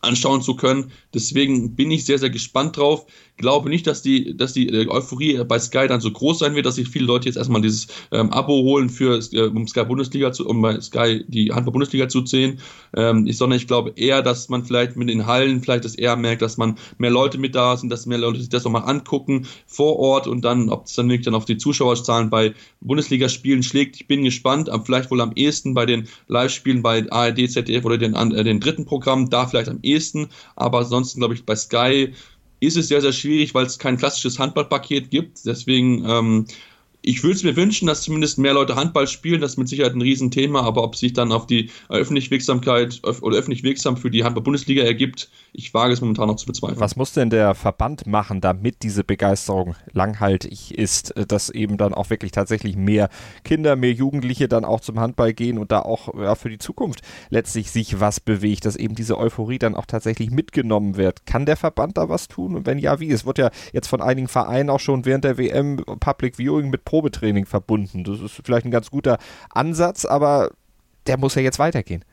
anschauen 0.00 0.42
zu 0.42 0.56
können. 0.56 0.92
Deswegen 1.14 1.74
bin 1.74 1.90
ich 1.90 2.04
sehr, 2.04 2.18
sehr 2.18 2.30
gespannt 2.30 2.76
drauf 2.76 3.06
glaube 3.40 3.68
nicht, 3.68 3.86
dass 3.86 4.02
die, 4.02 4.36
dass 4.36 4.52
die 4.52 4.68
äh, 4.68 4.88
Euphorie 4.88 5.42
bei 5.44 5.58
Sky 5.58 5.88
dann 5.88 6.00
so 6.00 6.10
groß 6.10 6.38
sein 6.38 6.54
wird, 6.54 6.66
dass 6.66 6.76
sich 6.76 6.88
viele 6.88 7.06
Leute 7.06 7.26
jetzt 7.26 7.36
erstmal 7.36 7.62
dieses 7.62 7.88
ähm, 8.12 8.30
Abo 8.30 8.62
holen 8.62 8.88
für 8.88 9.18
äh, 9.32 9.46
um 9.46 9.66
Sky 9.66 9.84
Bundesliga 9.84 10.32
zu, 10.32 10.46
um 10.46 10.62
bei 10.62 10.80
Sky 10.80 11.24
die 11.26 11.52
Handball 11.52 11.72
Bundesliga 11.72 12.08
zu 12.08 12.24
sehen. 12.24 12.60
Ähm, 12.94 13.26
ich, 13.26 13.38
sondern 13.38 13.56
ich 13.56 13.66
glaube 13.66 13.92
eher, 13.96 14.22
dass 14.22 14.48
man 14.48 14.64
vielleicht 14.64 14.96
mit 14.96 15.08
den 15.08 15.26
Hallen 15.26 15.62
vielleicht 15.62 15.84
das 15.84 15.94
eher 15.94 16.16
merkt, 16.16 16.42
dass 16.42 16.56
man 16.56 16.76
mehr 16.98 17.10
Leute 17.10 17.38
mit 17.38 17.54
da 17.54 17.76
sind, 17.76 17.90
dass 17.90 18.06
mehr 18.06 18.18
Leute 18.18 18.38
sich 18.38 18.50
das 18.50 18.64
nochmal 18.64 18.84
angucken 18.84 19.46
vor 19.66 19.98
Ort 19.98 20.26
und 20.26 20.44
dann, 20.44 20.68
ob 20.68 20.86
es 20.86 20.94
dann 20.94 21.08
wirklich 21.08 21.24
dann 21.24 21.34
auf 21.34 21.46
die 21.46 21.56
Zuschauerzahlen 21.56 22.30
bei 22.30 22.54
Bundesligaspielen 22.80 23.62
schlägt. 23.62 23.96
Ich 23.96 24.06
bin 24.06 24.22
gespannt, 24.22 24.70
vielleicht 24.84 25.10
wohl 25.10 25.20
am 25.20 25.32
ehesten 25.34 25.74
bei 25.74 25.86
den 25.86 26.08
Live-Spielen 26.28 26.82
bei 26.82 27.10
ARD, 27.10 27.50
ZDF 27.50 27.84
oder 27.84 27.98
den, 27.98 28.14
äh, 28.14 28.44
den 28.44 28.60
dritten 28.60 28.84
Programm, 28.84 29.30
da 29.30 29.46
vielleicht 29.46 29.68
am 29.68 29.78
ehesten, 29.82 29.89
aber 30.56 30.78
ansonsten 30.78 31.20
glaube 31.20 31.34
ich 31.34 31.44
bei 31.44 31.56
Sky 31.56 32.14
ist 32.60 32.76
es 32.76 32.88
sehr, 32.88 33.00
sehr 33.00 33.12
schwierig, 33.12 33.54
weil 33.54 33.66
es 33.66 33.78
kein 33.78 33.96
klassisches 33.96 34.38
Handballpaket 34.38 35.10
gibt. 35.10 35.44
Deswegen 35.46 36.04
ähm, 36.06 36.46
ich 37.02 37.22
würde 37.22 37.36
es 37.36 37.42
mir 37.42 37.56
wünschen, 37.56 37.86
dass 37.86 38.02
zumindest 38.02 38.38
mehr 38.38 38.52
Leute 38.52 38.76
Handball 38.76 39.06
spielen. 39.06 39.40
Das 39.40 39.52
ist 39.52 39.56
mit 39.56 39.68
Sicherheit 39.68 39.94
ein 39.94 40.02
Riesenthema, 40.02 40.62
aber 40.62 40.82
ob 40.82 40.96
sich 40.96 41.12
dann 41.12 41.32
auf 41.32 41.46
die 41.46 41.70
öffentliche 41.88 42.30
Wirksamkeit 42.30 43.00
oder 43.02 43.36
öffentlich 43.36 43.62
wirksam 43.62 43.96
für 43.96 44.10
die 44.10 44.24
Handball-Bundesliga 44.24 44.82
ergibt, 44.82 45.30
ich 45.52 45.72
wage 45.74 45.92
es 45.92 46.00
momentan 46.00 46.28
noch 46.28 46.36
zu 46.36 46.46
bezweifeln. 46.46 46.80
Was 46.80 46.96
muss 46.96 47.12
denn 47.12 47.30
der 47.30 47.54
Verband 47.54 48.06
machen, 48.06 48.40
damit 48.40 48.82
diese 48.82 49.02
Begeisterung 49.04 49.74
langhaltig 49.92 50.72
ist, 50.72 51.14
dass 51.28 51.50
eben 51.50 51.76
dann 51.76 51.94
auch 51.94 52.10
wirklich 52.10 52.32
tatsächlich 52.32 52.76
mehr 52.76 53.08
Kinder, 53.44 53.76
mehr 53.76 53.92
Jugendliche 53.92 54.48
dann 54.48 54.64
auch 54.64 54.80
zum 54.80 55.00
Handball 55.00 55.32
gehen 55.32 55.58
und 55.58 55.72
da 55.72 55.80
auch 55.80 56.14
ja, 56.14 56.34
für 56.34 56.50
die 56.50 56.58
Zukunft 56.58 57.00
letztlich 57.30 57.70
sich 57.70 58.00
was 58.00 58.20
bewegt, 58.20 58.64
dass 58.66 58.76
eben 58.76 58.94
diese 58.94 59.18
Euphorie 59.18 59.58
dann 59.58 59.74
auch 59.74 59.86
tatsächlich 59.86 60.30
mitgenommen 60.30 60.96
wird? 60.96 61.26
Kann 61.26 61.46
der 61.46 61.56
Verband 61.56 61.96
da 61.96 62.08
was 62.08 62.28
tun? 62.28 62.54
Und 62.54 62.66
wenn 62.66 62.78
ja, 62.78 63.00
wie? 63.00 63.10
Es 63.10 63.24
wird 63.24 63.38
ja 63.38 63.50
jetzt 63.72 63.88
von 63.88 64.00
einigen 64.00 64.28
Vereinen 64.28 64.70
auch 64.70 64.80
schon 64.80 65.04
während 65.04 65.24
der 65.24 65.38
WM 65.38 65.76
Public 65.98 66.36
Viewing 66.36 66.70
mit 66.70 66.84
Probetraining 66.90 67.46
verbunden. 67.46 68.02
Das 68.02 68.18
ist 68.18 68.40
vielleicht 68.44 68.66
ein 68.66 68.72
ganz 68.72 68.90
guter 68.90 69.18
Ansatz, 69.50 70.04
aber 70.04 70.50
der 71.06 71.18
muss 71.18 71.36
ja 71.36 71.42
jetzt 71.42 71.60
weitergehen. 71.60 72.04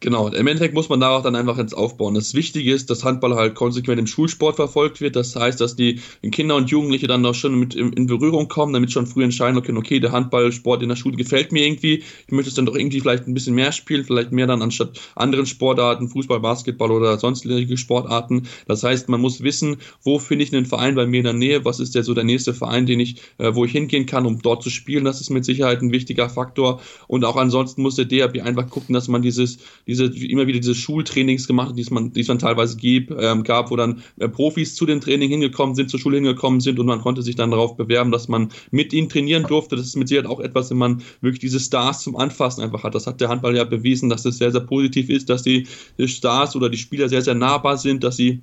Genau, 0.00 0.28
im 0.28 0.46
Endeffekt 0.46 0.74
muss 0.74 0.88
man 0.88 1.00
darauf 1.00 1.24
dann 1.24 1.34
einfach 1.34 1.58
jetzt 1.58 1.72
aufbauen. 1.72 2.14
Das 2.14 2.32
Wichtige 2.32 2.72
ist, 2.72 2.88
dass 2.88 3.02
Handball 3.02 3.34
halt 3.34 3.56
konsequent 3.56 3.98
im 3.98 4.06
Schulsport 4.06 4.54
verfolgt 4.54 5.00
wird. 5.00 5.16
Das 5.16 5.34
heißt, 5.34 5.60
dass 5.60 5.74
die 5.74 6.00
Kinder 6.30 6.54
und 6.54 6.70
Jugendliche 6.70 7.08
dann 7.08 7.26
auch 7.26 7.34
schon 7.34 7.58
mit 7.58 7.74
in, 7.74 8.06
Berührung 8.06 8.46
kommen, 8.46 8.72
damit 8.72 8.92
schon 8.92 9.08
früh 9.08 9.24
entscheiden 9.24 9.60
können, 9.60 9.76
okay, 9.76 9.98
der 9.98 10.12
Handballsport 10.12 10.84
in 10.84 10.88
der 10.88 10.94
Schule 10.94 11.16
gefällt 11.16 11.50
mir 11.50 11.66
irgendwie. 11.66 12.04
Ich 12.26 12.32
möchte 12.32 12.48
es 12.48 12.54
dann 12.54 12.66
doch 12.66 12.76
irgendwie 12.76 13.00
vielleicht 13.00 13.26
ein 13.26 13.34
bisschen 13.34 13.56
mehr 13.56 13.72
spielen, 13.72 14.04
vielleicht 14.04 14.30
mehr 14.30 14.46
dann 14.46 14.62
anstatt 14.62 15.00
anderen 15.16 15.46
Sportarten, 15.46 16.08
Fußball, 16.08 16.38
Basketball 16.38 16.92
oder 16.92 17.18
sonstige 17.18 17.76
Sportarten. 17.76 18.46
Das 18.68 18.84
heißt, 18.84 19.08
man 19.08 19.20
muss 19.20 19.42
wissen, 19.42 19.78
wo 20.04 20.20
finde 20.20 20.44
ich 20.44 20.54
einen 20.54 20.66
Verein 20.66 20.94
bei 20.94 21.06
mir 21.06 21.18
in 21.18 21.24
der 21.24 21.32
Nähe, 21.32 21.64
was 21.64 21.80
ist 21.80 21.96
der 21.96 22.04
so 22.04 22.14
der 22.14 22.22
nächste 22.24 22.54
Verein, 22.54 22.86
den 22.86 23.00
ich, 23.00 23.16
äh, 23.38 23.52
wo 23.52 23.64
ich 23.64 23.72
hingehen 23.72 24.06
kann, 24.06 24.26
um 24.26 24.40
dort 24.42 24.62
zu 24.62 24.70
spielen. 24.70 25.04
Das 25.04 25.20
ist 25.20 25.30
mit 25.30 25.44
Sicherheit 25.44 25.82
ein 25.82 25.90
wichtiger 25.90 26.30
Faktor. 26.30 26.80
Und 27.08 27.24
auch 27.24 27.36
ansonsten 27.36 27.82
muss 27.82 27.96
der 27.96 28.04
DRB 28.04 28.42
einfach 28.42 28.70
gucken, 28.70 28.92
dass 28.94 29.08
man 29.08 29.22
dieses 29.22 29.58
diese 29.88 30.04
immer 30.04 30.46
wieder 30.46 30.60
diese 30.60 30.74
Schultrainings 30.74 31.46
gemacht, 31.46 31.74
die 31.76 31.80
es 31.80 31.90
man, 31.90 32.12
die 32.12 32.20
es 32.20 32.28
man 32.28 32.38
teilweise 32.38 32.76
gibt, 32.76 33.12
ähm, 33.18 33.42
gab, 33.42 33.70
wo 33.70 33.76
dann 33.76 34.02
äh, 34.18 34.28
Profis 34.28 34.74
zu 34.74 34.86
den 34.86 35.00
Training 35.00 35.30
hingekommen 35.30 35.74
sind, 35.74 35.90
zur 35.90 35.98
Schule 35.98 36.18
hingekommen 36.18 36.60
sind 36.60 36.78
und 36.78 36.86
man 36.86 37.00
konnte 37.00 37.22
sich 37.22 37.34
dann 37.34 37.50
darauf 37.50 37.76
bewerben, 37.76 38.12
dass 38.12 38.28
man 38.28 38.50
mit 38.70 38.92
ihnen 38.92 39.08
trainieren 39.08 39.44
durfte. 39.44 39.76
Das 39.76 39.86
ist 39.86 39.96
mit 39.96 40.08
Sicherheit 40.08 40.28
auch 40.28 40.40
etwas, 40.40 40.70
wenn 40.70 40.78
man 40.78 41.02
wirklich 41.22 41.40
diese 41.40 41.58
Stars 41.58 42.02
zum 42.02 42.16
Anfassen 42.16 42.62
einfach 42.62 42.84
hat. 42.84 42.94
Das 42.94 43.06
hat 43.06 43.20
der 43.20 43.30
Handball 43.30 43.56
ja 43.56 43.64
bewiesen, 43.64 44.10
dass 44.10 44.22
das 44.22 44.38
sehr, 44.38 44.52
sehr 44.52 44.60
positiv 44.60 45.08
ist, 45.08 45.30
dass 45.30 45.42
die, 45.42 45.66
die 45.96 46.06
Stars 46.06 46.54
oder 46.54 46.68
die 46.68 46.76
Spieler 46.76 47.08
sehr, 47.08 47.22
sehr 47.22 47.34
nahbar 47.34 47.78
sind, 47.78 48.04
dass 48.04 48.16
sie 48.16 48.42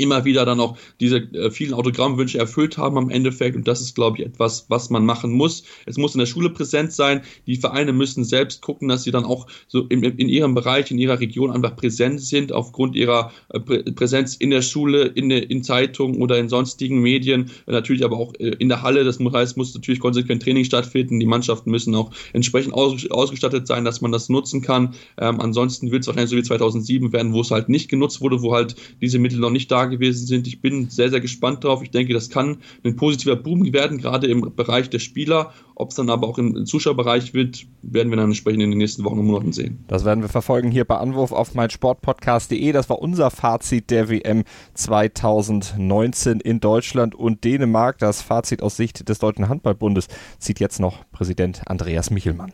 immer 0.00 0.24
wieder 0.24 0.44
dann 0.44 0.60
auch 0.60 0.76
diese 0.98 1.18
äh, 1.18 1.50
vielen 1.50 1.74
Autogrammwünsche 1.74 2.38
erfüllt 2.38 2.78
haben 2.78 2.96
am 2.98 3.10
Endeffekt. 3.10 3.56
Und 3.56 3.68
das 3.68 3.80
ist, 3.80 3.94
glaube 3.94 4.18
ich, 4.18 4.26
etwas, 4.26 4.66
was 4.68 4.90
man 4.90 5.04
machen 5.04 5.32
muss. 5.32 5.64
Es 5.86 5.98
muss 5.98 6.14
in 6.14 6.18
der 6.18 6.26
Schule 6.26 6.50
präsent 6.50 6.92
sein. 6.92 7.22
Die 7.46 7.56
Vereine 7.56 7.92
müssen 7.92 8.24
selbst 8.24 8.62
gucken, 8.62 8.88
dass 8.88 9.04
sie 9.04 9.10
dann 9.10 9.24
auch 9.24 9.46
so 9.68 9.82
in, 9.86 10.02
in 10.02 10.28
ihrem 10.28 10.54
Bereich, 10.54 10.90
in 10.90 10.98
ihrer 10.98 11.20
Region 11.20 11.50
einfach 11.50 11.76
präsent 11.76 12.20
sind, 12.20 12.52
aufgrund 12.52 12.96
ihrer 12.96 13.32
äh, 13.50 13.60
Präsenz 13.60 14.34
in 14.36 14.50
der 14.50 14.62
Schule, 14.62 15.04
in, 15.04 15.30
in 15.30 15.62
Zeitungen 15.62 16.20
oder 16.20 16.38
in 16.38 16.48
sonstigen 16.48 17.00
Medien. 17.00 17.50
Natürlich 17.66 18.04
aber 18.04 18.16
auch 18.16 18.34
äh, 18.38 18.56
in 18.58 18.68
der 18.68 18.82
Halle. 18.82 19.04
Das 19.04 19.18
heißt, 19.20 19.56
muss 19.56 19.74
natürlich 19.74 20.00
konsequent 20.00 20.42
Training 20.42 20.64
stattfinden. 20.64 21.20
Die 21.20 21.26
Mannschaften 21.26 21.70
müssen 21.70 21.94
auch 21.94 22.10
entsprechend 22.32 22.74
aus, 22.74 23.08
ausgestattet 23.10 23.66
sein, 23.66 23.84
dass 23.84 24.00
man 24.00 24.12
das 24.12 24.28
nutzen 24.28 24.62
kann. 24.62 24.94
Ähm, 25.18 25.40
ansonsten 25.40 25.90
wird 25.90 26.02
es 26.02 26.06
wahrscheinlich 26.06 26.30
so 26.30 26.36
wie 26.36 26.42
2007 26.42 27.12
werden, 27.12 27.32
wo 27.32 27.40
es 27.40 27.50
halt 27.50 27.68
nicht 27.68 27.88
genutzt 27.88 28.20
wurde, 28.20 28.42
wo 28.42 28.54
halt 28.54 28.76
diese 29.00 29.18
Mittel 29.18 29.38
noch 29.38 29.50
nicht 29.50 29.70
da 29.70 29.86
gewesen 29.90 30.26
sind. 30.26 30.46
Ich 30.46 30.60
bin 30.60 30.88
sehr, 30.88 31.10
sehr 31.10 31.20
gespannt 31.20 31.64
drauf. 31.64 31.82
Ich 31.82 31.90
denke, 31.90 32.14
das 32.14 32.30
kann 32.30 32.58
ein 32.84 32.96
positiver 32.96 33.36
Boom 33.36 33.72
werden, 33.72 33.98
gerade 33.98 34.26
im 34.26 34.52
Bereich 34.54 34.88
der 34.88 34.98
Spieler. 34.98 35.52
Ob 35.74 35.90
es 35.90 35.96
dann 35.96 36.10
aber 36.10 36.26
auch 36.28 36.38
im 36.38 36.66
Zuschauerbereich 36.66 37.34
wird, 37.34 37.66
werden 37.82 38.10
wir 38.10 38.16
dann 38.16 38.26
entsprechend 38.26 38.62
in 38.62 38.70
den 38.70 38.78
nächsten 38.78 39.04
Wochen 39.04 39.18
und 39.18 39.26
Monaten 39.26 39.52
sehen. 39.52 39.84
Das 39.88 40.04
werden 40.04 40.22
wir 40.22 40.28
verfolgen 40.28 40.70
hier 40.70 40.84
bei 40.84 40.96
Anwurf 40.96 41.32
auf 41.32 41.54
meinsportpodcast.de. 41.54 42.72
Das 42.72 42.88
war 42.88 42.98
unser 42.98 43.30
Fazit 43.30 43.90
der 43.90 44.08
WM 44.08 44.44
2019 44.74 46.40
in 46.40 46.60
Deutschland 46.60 47.14
und 47.14 47.44
Dänemark. 47.44 47.98
Das 47.98 48.22
Fazit 48.22 48.62
aus 48.62 48.76
Sicht 48.76 49.08
des 49.08 49.18
Deutschen 49.18 49.48
Handballbundes 49.48 50.08
zieht 50.38 50.60
jetzt 50.60 50.80
noch 50.80 51.04
Präsident 51.12 51.62
Andreas 51.66 52.10
Michelmann. 52.10 52.52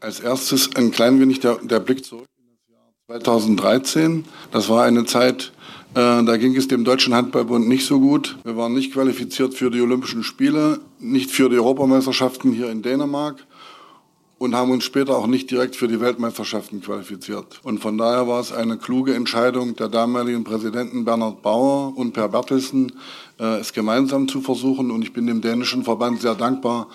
Als 0.00 0.20
erstes 0.20 0.74
ein 0.76 0.90
klein 0.90 1.20
wenig 1.20 1.40
der, 1.40 1.58
der 1.62 1.80
Blick 1.80 2.04
zurück 2.04 2.26
2013. 3.08 4.26
Das 4.52 4.68
war 4.68 4.84
eine 4.84 5.06
Zeit, 5.06 5.52
äh, 5.94 6.22
da 6.22 6.36
ging 6.36 6.54
es 6.54 6.68
dem 6.68 6.84
Deutschen 6.84 7.14
Handballbund 7.14 7.66
nicht 7.66 7.86
so 7.86 8.00
gut. 8.00 8.36
Wir 8.44 8.58
waren 8.58 8.74
nicht 8.74 8.92
qualifiziert 8.92 9.54
für 9.54 9.70
die 9.70 9.80
Olympischen 9.80 10.22
Spiele, 10.22 10.80
nicht 11.00 11.30
für 11.30 11.48
die 11.48 11.56
Europameisterschaften 11.56 12.52
hier 12.52 12.68
in 12.68 12.82
Dänemark 12.82 13.46
und 14.38 14.54
haben 14.54 14.70
uns 14.70 14.84
später 14.84 15.16
auch 15.16 15.26
nicht 15.26 15.50
direkt 15.50 15.74
für 15.74 15.88
die 15.88 16.00
Weltmeisterschaften 16.00 16.80
qualifiziert. 16.80 17.60
Und 17.64 17.80
von 17.80 17.98
daher 17.98 18.28
war 18.28 18.40
es 18.40 18.52
eine 18.52 18.78
kluge 18.78 19.14
Entscheidung 19.14 19.74
der 19.74 19.88
damaligen 19.88 20.44
Präsidenten 20.44 21.04
Bernhard 21.04 21.42
Bauer 21.42 21.96
und 21.96 22.12
Per 22.12 22.28
Bertelsen, 22.28 22.92
äh, 23.40 23.58
es 23.58 23.72
gemeinsam 23.72 24.28
zu 24.28 24.40
versuchen. 24.40 24.90
Und 24.90 25.02
ich 25.02 25.12
bin 25.12 25.26
dem 25.26 25.40
dänischen 25.40 25.82
Verband 25.82 26.20
sehr 26.20 26.36
dankbar, 26.36 26.88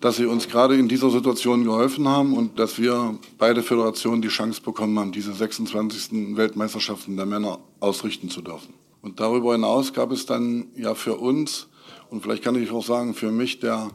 dass 0.00 0.16
sie 0.16 0.26
uns 0.26 0.48
gerade 0.48 0.76
in 0.76 0.88
dieser 0.88 1.10
Situation 1.10 1.64
geholfen 1.64 2.06
haben 2.06 2.34
und 2.34 2.58
dass 2.58 2.78
wir 2.78 3.18
beide 3.38 3.62
Föderationen 3.62 4.22
die 4.22 4.28
Chance 4.28 4.60
bekommen 4.62 4.98
haben, 4.98 5.12
diese 5.12 5.32
26. 5.32 6.36
Weltmeisterschaften 6.36 7.16
der 7.16 7.26
Männer 7.26 7.58
ausrichten 7.80 8.28
zu 8.28 8.42
dürfen. 8.42 8.74
Und 9.02 9.20
darüber 9.20 9.52
hinaus 9.52 9.92
gab 9.92 10.12
es 10.12 10.26
dann 10.26 10.68
ja 10.76 10.94
für 10.94 11.16
uns 11.16 11.68
und 12.10 12.22
vielleicht 12.22 12.42
kann 12.42 12.60
ich 12.60 12.70
auch 12.70 12.84
sagen 12.84 13.14
für 13.14 13.30
mich, 13.30 13.60
der 13.60 13.90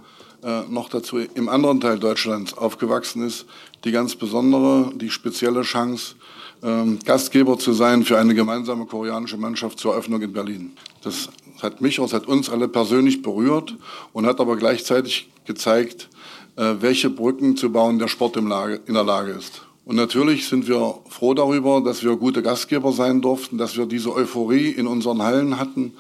äh, 0.46 0.62
noch 0.70 0.90
dazu 0.90 1.18
im 1.18 1.50
anderen 1.50 1.82
Teil 1.82 1.98
Deutschlands 1.98 2.56
aufgewachsen 2.56 3.26
ist, 3.26 3.48
die 3.84 3.92
ganz 3.92 4.16
besondere, 4.16 4.92
die 4.96 5.10
spezielle 5.10 5.64
Chance, 5.64 6.16
ähm, 6.64 7.00
Gastgeber 7.04 7.58
zu 7.58 7.74
sein 7.74 8.04
für 8.04 8.20
eine 8.20 8.36
gemeinsame 8.36 8.86
koreanische 8.86 9.38
Mannschaft 9.38 9.80
zur 9.80 9.94
Eröffnung 9.94 10.22
in 10.22 10.34
Berlin. 10.34 10.74
Das 11.02 11.30
hat 11.62 11.82
mich, 11.82 11.96
das 11.96 12.14
hat 12.14 12.28
uns 12.28 12.50
alle 12.50 12.68
persönlich 12.68 13.22
berührt 13.24 13.76
und 14.14 14.28
hat 14.28 14.40
aber 14.40 14.56
gleichzeitig 14.56 15.30
gezeigt, 15.46 16.10
äh, 16.58 16.76
welche 16.80 17.10
Brücken 17.10 17.58
zu 17.58 17.72
bauen 17.72 17.98
der 17.98 18.08
Sport 18.08 18.38
in 18.38 18.50
der 18.50 19.04
Lage 19.04 19.32
ist. 19.32 19.64
Und 19.84 19.96
natürlich 19.96 20.48
sind 20.48 20.68
wir 20.68 21.00
froh 21.10 21.34
darüber, 21.34 21.82
dass 21.82 22.04
wir 22.04 22.16
gute 22.16 22.42
Gastgeber 22.42 22.92
sein 22.92 23.22
durften, 23.22 23.58
dass 23.58 23.78
wir 23.78 23.86
diese 23.86 24.14
Euphorie 24.14 24.70
in 24.70 24.88
unseren 24.88 25.22
Hallen 25.22 25.60
hatten. 25.60 25.94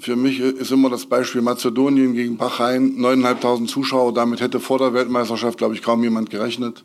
Für 0.00 0.16
mich 0.16 0.38
ist 0.38 0.70
immer 0.70 0.90
das 0.90 1.06
Beispiel 1.06 1.42
Mazedonien 1.42 2.14
gegen 2.14 2.36
Bahrain, 2.36 2.98
9.500 2.98 3.66
Zuschauer. 3.66 4.14
Damit 4.14 4.40
hätte 4.40 4.60
vor 4.60 4.78
der 4.78 4.94
Weltmeisterschaft, 4.94 5.58
glaube 5.58 5.74
ich, 5.74 5.82
kaum 5.82 6.02
jemand 6.02 6.30
gerechnet. 6.30 6.84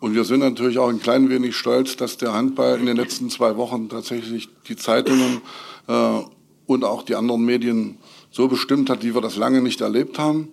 Und 0.00 0.14
wir 0.14 0.24
sind 0.24 0.40
natürlich 0.40 0.78
auch 0.78 0.88
ein 0.88 1.00
klein 1.00 1.28
wenig 1.28 1.56
stolz, 1.56 1.96
dass 1.96 2.16
der 2.16 2.32
Handball 2.32 2.78
in 2.78 2.86
den 2.86 2.96
letzten 2.96 3.28
zwei 3.28 3.56
Wochen 3.56 3.90
tatsächlich 3.90 4.48
die 4.68 4.76
Zeitungen 4.76 5.42
äh, 5.86 6.20
und 6.66 6.84
auch 6.84 7.02
die 7.02 7.14
anderen 7.14 7.44
Medien 7.44 7.98
so 8.30 8.48
bestimmt 8.48 8.88
hat, 8.88 9.04
wie 9.04 9.14
wir 9.14 9.20
das 9.20 9.36
lange 9.36 9.60
nicht 9.60 9.82
erlebt 9.82 10.18
haben. 10.18 10.48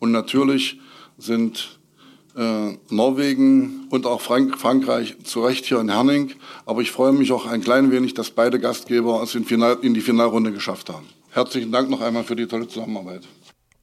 Und 0.00 0.12
natürlich 0.12 0.78
sind 1.16 1.78
äh, 2.36 2.76
Norwegen 2.90 3.86
und 3.90 4.06
auch 4.06 4.20
Frank 4.20 4.58
Frankreich 4.58 5.16
zu 5.24 5.44
Recht 5.44 5.64
hier 5.66 5.80
in 5.80 5.90
Herning. 5.90 6.32
Aber 6.66 6.80
ich 6.82 6.90
freue 6.90 7.12
mich 7.12 7.32
auch 7.32 7.46
ein 7.46 7.60
klein 7.60 7.90
wenig, 7.90 8.14
dass 8.14 8.30
beide 8.30 8.58
Gastgeber 8.58 9.22
es 9.22 9.34
in, 9.34 9.44
Final, 9.44 9.78
in 9.82 9.94
die 9.94 10.00
Finalrunde 10.00 10.52
geschafft 10.52 10.90
haben. 10.90 11.06
Herzlichen 11.30 11.72
Dank 11.72 11.90
noch 11.90 12.00
einmal 12.00 12.24
für 12.24 12.36
die 12.36 12.46
tolle 12.46 12.68
Zusammenarbeit. 12.68 13.22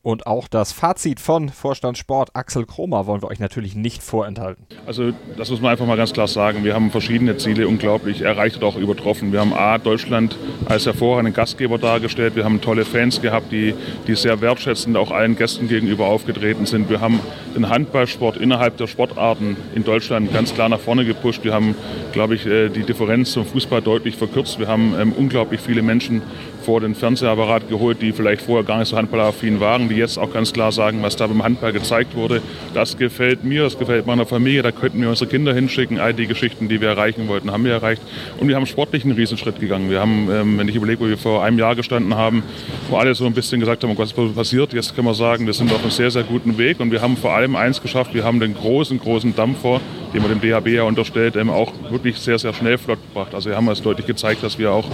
Und 0.03 0.25
auch 0.25 0.47
das 0.47 0.71
Fazit 0.71 1.19
von 1.19 1.49
Vorstand 1.49 1.95
Sport 1.95 2.35
Axel 2.35 2.65
Kromer 2.65 3.05
wollen 3.05 3.21
wir 3.21 3.29
euch 3.29 3.39
natürlich 3.39 3.75
nicht 3.75 4.01
vorenthalten. 4.01 4.65
Also 4.87 5.11
das 5.37 5.51
muss 5.51 5.61
man 5.61 5.71
einfach 5.71 5.85
mal 5.85 5.95
ganz 5.95 6.11
klar 6.11 6.27
sagen. 6.27 6.63
Wir 6.63 6.73
haben 6.73 6.89
verschiedene 6.89 7.37
Ziele 7.37 7.67
unglaublich 7.67 8.21
erreicht 8.21 8.57
und 8.57 8.63
auch 8.63 8.77
übertroffen. 8.77 9.31
Wir 9.31 9.41
haben 9.41 9.53
A, 9.53 9.77
Deutschland 9.77 10.35
als 10.65 10.87
hervorragenden 10.87 11.35
Gastgeber 11.35 11.77
dargestellt. 11.77 12.35
Wir 12.35 12.45
haben 12.45 12.61
tolle 12.61 12.83
Fans 12.83 13.21
gehabt, 13.21 13.51
die, 13.51 13.75
die 14.07 14.15
sehr 14.15 14.41
wertschätzend 14.41 14.97
auch 14.97 15.11
allen 15.11 15.35
Gästen 15.35 15.67
gegenüber 15.67 16.07
aufgetreten 16.07 16.65
sind. 16.65 16.89
Wir 16.89 16.99
haben 16.99 17.19
den 17.55 17.69
Handballsport 17.69 18.37
innerhalb 18.37 18.77
der 18.77 18.87
Sportarten 18.87 19.55
in 19.75 19.83
Deutschland 19.83 20.33
ganz 20.33 20.51
klar 20.53 20.69
nach 20.69 20.79
vorne 20.79 21.05
gepusht. 21.05 21.43
Wir 21.43 21.53
haben, 21.53 21.75
glaube 22.11 22.33
ich, 22.33 22.47
äh, 22.47 22.69
die 22.69 22.83
Differenz 22.83 23.33
zum 23.33 23.45
Fußball 23.45 23.83
deutlich 23.83 24.15
verkürzt. 24.15 24.57
Wir 24.57 24.67
haben 24.67 24.95
ähm, 24.99 25.13
unglaublich 25.13 25.61
viele 25.61 25.83
Menschen 25.83 26.23
vor 26.61 26.81
den 26.81 26.95
Fernsehapparat 26.95 27.69
geholt, 27.69 28.01
die 28.01 28.11
vielleicht 28.11 28.41
vorher 28.41 28.63
gar 28.63 28.79
nicht 28.79 28.87
so 28.87 28.97
handballaffin 28.97 29.59
waren, 29.59 29.89
die 29.89 29.95
jetzt 29.95 30.17
auch 30.17 30.31
ganz 30.31 30.53
klar 30.53 30.71
sagen, 30.71 31.01
was 31.01 31.15
da 31.15 31.27
beim 31.27 31.43
Handball 31.43 31.73
gezeigt 31.73 32.15
wurde, 32.15 32.41
das 32.73 32.97
gefällt 32.97 33.43
mir, 33.43 33.63
das 33.63 33.77
gefällt 33.77 34.05
meiner 34.07 34.25
Familie, 34.25 34.61
da 34.61 34.71
könnten 34.71 35.01
wir 35.01 35.09
unsere 35.09 35.29
Kinder 35.29 35.53
hinschicken. 35.53 35.99
All 35.99 36.13
die 36.13 36.27
Geschichten, 36.27 36.69
die 36.69 36.81
wir 36.81 36.89
erreichen 36.89 37.27
wollten, 37.27 37.51
haben 37.51 37.65
wir 37.65 37.73
erreicht. 37.73 38.01
Und 38.39 38.47
wir 38.47 38.55
haben 38.55 38.65
sportlich 38.65 39.03
einen 39.03 39.13
Riesenschritt 39.13 39.59
gegangen. 39.59 39.89
Wir 39.89 39.99
haben, 39.99 40.29
ähm, 40.31 40.57
wenn 40.57 40.67
ich 40.67 40.75
überlege, 40.75 41.01
wo 41.01 41.07
wir 41.07 41.17
vor 41.17 41.43
einem 41.43 41.59
Jahr 41.59 41.75
gestanden 41.75 42.15
haben, 42.15 42.43
wo 42.89 42.97
alle 42.97 43.15
so 43.15 43.25
ein 43.25 43.33
bisschen 43.33 43.59
gesagt 43.59 43.83
haben, 43.83 43.97
was 43.97 44.11
ist 44.11 44.35
passiert, 44.35 44.73
jetzt 44.73 44.95
können 44.95 45.07
wir 45.07 45.13
sagen, 45.13 45.45
wir 45.45 45.53
sind 45.53 45.71
auf 45.71 45.81
einem 45.81 45.91
sehr, 45.91 46.11
sehr 46.11 46.23
guten 46.23 46.57
Weg 46.57 46.79
und 46.79 46.91
wir 46.91 47.01
haben 47.01 47.17
vor 47.17 47.33
allem 47.33 47.55
eins 47.55 47.81
geschafft, 47.81 48.13
wir 48.13 48.23
haben 48.23 48.39
den 48.39 48.53
großen, 48.53 48.99
großen 48.99 49.35
Dampfer, 49.35 49.81
den 50.13 50.21
man 50.21 50.31
dem 50.31 50.41
DHB 50.41 50.67
ja 50.67 50.83
unterstellt, 50.83 51.37
auch 51.49 51.73
wirklich 51.89 52.17
sehr, 52.17 52.37
sehr 52.37 52.53
schnell 52.53 52.77
flott 52.77 52.99
gebracht. 53.01 53.33
Also 53.33 53.49
wir 53.49 53.57
haben 53.57 53.67
es 53.69 53.81
deutlich 53.81 54.05
gezeigt, 54.05 54.43
dass 54.43 54.57
wir 54.57 54.71
auch 54.71 54.85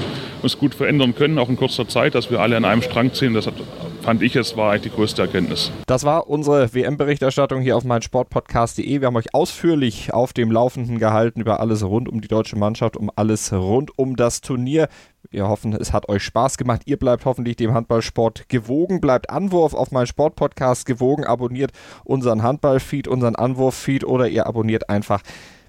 uns 0.41 0.57
gut 0.57 0.75
verändern 0.75 1.15
können, 1.15 1.39
auch 1.39 1.49
in 1.49 1.57
kurzer 1.57 1.87
Zeit, 1.87 2.15
dass 2.15 2.29
wir 2.31 2.39
alle 2.39 2.57
an 2.57 2.65
einem 2.65 2.81
Strang 2.81 3.13
ziehen. 3.13 3.33
Das 3.33 3.47
hat, 3.47 3.55
fand 4.01 4.21
ich, 4.21 4.35
es 4.35 4.55
war 4.55 4.71
eigentlich 4.71 4.91
die 4.91 4.95
größte 4.95 5.21
Erkenntnis. 5.21 5.71
Das 5.87 6.03
war 6.03 6.29
unsere 6.29 6.73
WM-Berichterstattung 6.73 7.61
hier 7.61 7.77
auf 7.77 7.83
meinsportpodcast.de. 7.83 9.01
Wir 9.01 9.07
haben 9.07 9.15
euch 9.15 9.33
ausführlich 9.33 10.13
auf 10.13 10.33
dem 10.33 10.51
Laufenden 10.51 10.99
gehalten 10.99 11.41
über 11.41 11.59
alles 11.59 11.83
rund 11.83 12.09
um 12.09 12.21
die 12.21 12.27
deutsche 12.27 12.55
Mannschaft, 12.55 12.97
um 12.97 13.11
alles 13.15 13.51
rund 13.53 13.97
um 13.97 14.15
das 14.15 14.41
Turnier. 14.41 14.87
Wir 15.29 15.47
hoffen, 15.47 15.73
es 15.73 15.93
hat 15.93 16.09
euch 16.09 16.23
Spaß 16.23 16.57
gemacht. 16.57 16.83
Ihr 16.85 16.97
bleibt 16.97 17.25
hoffentlich 17.25 17.55
dem 17.55 17.73
Handballsport 17.73 18.47
gewogen. 18.49 19.01
Bleibt 19.01 19.29
Anwurf 19.29 19.73
auf 19.73 19.91
meinen 19.91 20.07
Sportpodcast 20.07 20.85
gewogen. 20.85 21.25
Abonniert 21.25 21.71
unseren 22.03 22.43
Handballfeed, 22.43 23.07
unseren 23.07 23.35
Anwurf-Feed 23.35 24.03
oder 24.03 24.27
ihr 24.27 24.47
abonniert 24.47 24.89
einfach 24.89 25.21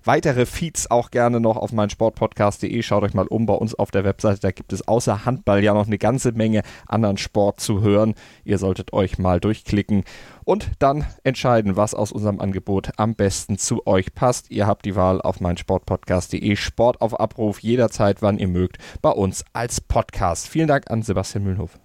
Weitere 0.05 0.47
Feeds 0.47 0.91
auch 0.91 1.11
gerne 1.11 1.41
noch 1.41 1.57
auf 1.57 1.73
meinsportpodcast.de. 1.73 2.83
Schaut 2.83 3.03
euch 3.03 3.15
mal 3.15 3.27
um 3.27 3.47
bei 3.47 3.55
uns 3.55 3.75
auf 3.75 3.91
der 3.91 4.05
Webseite. 4.05 4.41
Da 4.41 4.51
gibt 4.51 4.73
es 4.73 4.87
außer 4.87 5.25
Handball 5.25 5.63
ja 5.63 5.75
noch 5.75 5.87
eine 5.87 5.99
ganze 5.99 6.33
Menge 6.33 6.63
anderen 6.87 7.17
Sport 7.17 7.61
zu 7.61 7.83
hören. 7.83 8.15
Ihr 8.45 8.59
solltet 8.59 8.93
euch 8.93 9.19
mal 9.19 9.41
durchklicken 9.41 10.05
und 10.45 10.71
dann 10.79 11.05
entscheiden, 11.25 11.77
was 11.77 11.95
aus 11.95 12.13
unserem 12.13 12.41
Angebot 12.41 12.91
am 12.97 13.15
besten 13.15 13.59
zu 13.59 13.87
euch 13.87 14.15
passt. 14.15 14.51
Ihr 14.51 14.67
habt 14.67 14.85
die 14.85 14.97
Wahl 14.97 15.21
auf 15.21 15.41
meinsportpodcast.de. 15.41 16.57
Sport 16.57 17.01
auf 17.01 17.19
Abruf 17.19 17.61
jederzeit, 17.61 18.23
wann 18.23 18.39
ihr 18.39 18.49
mögt, 18.49 18.79
bei 19.03 19.11
uns 19.11 19.45
als 19.53 19.81
Podcast. 19.81 20.49
Vielen 20.49 20.69
Dank 20.69 20.91
an 20.91 21.03
Sebastian 21.03 21.45
Mühlenhof. 21.45 21.79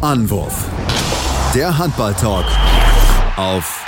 Anwurf. 0.00 0.68
Der 1.54 1.76
Handball-Talk 1.76 2.44
auf 3.36 3.87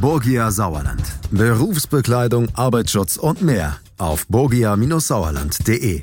Borgia 0.00 0.50
Sauerland. 0.50 1.02
Berufsbekleidung, 1.30 2.48
Arbeitsschutz 2.54 3.16
und 3.16 3.42
mehr 3.42 3.76
auf 3.98 4.26
borgia-sauerland.de. 4.28 6.02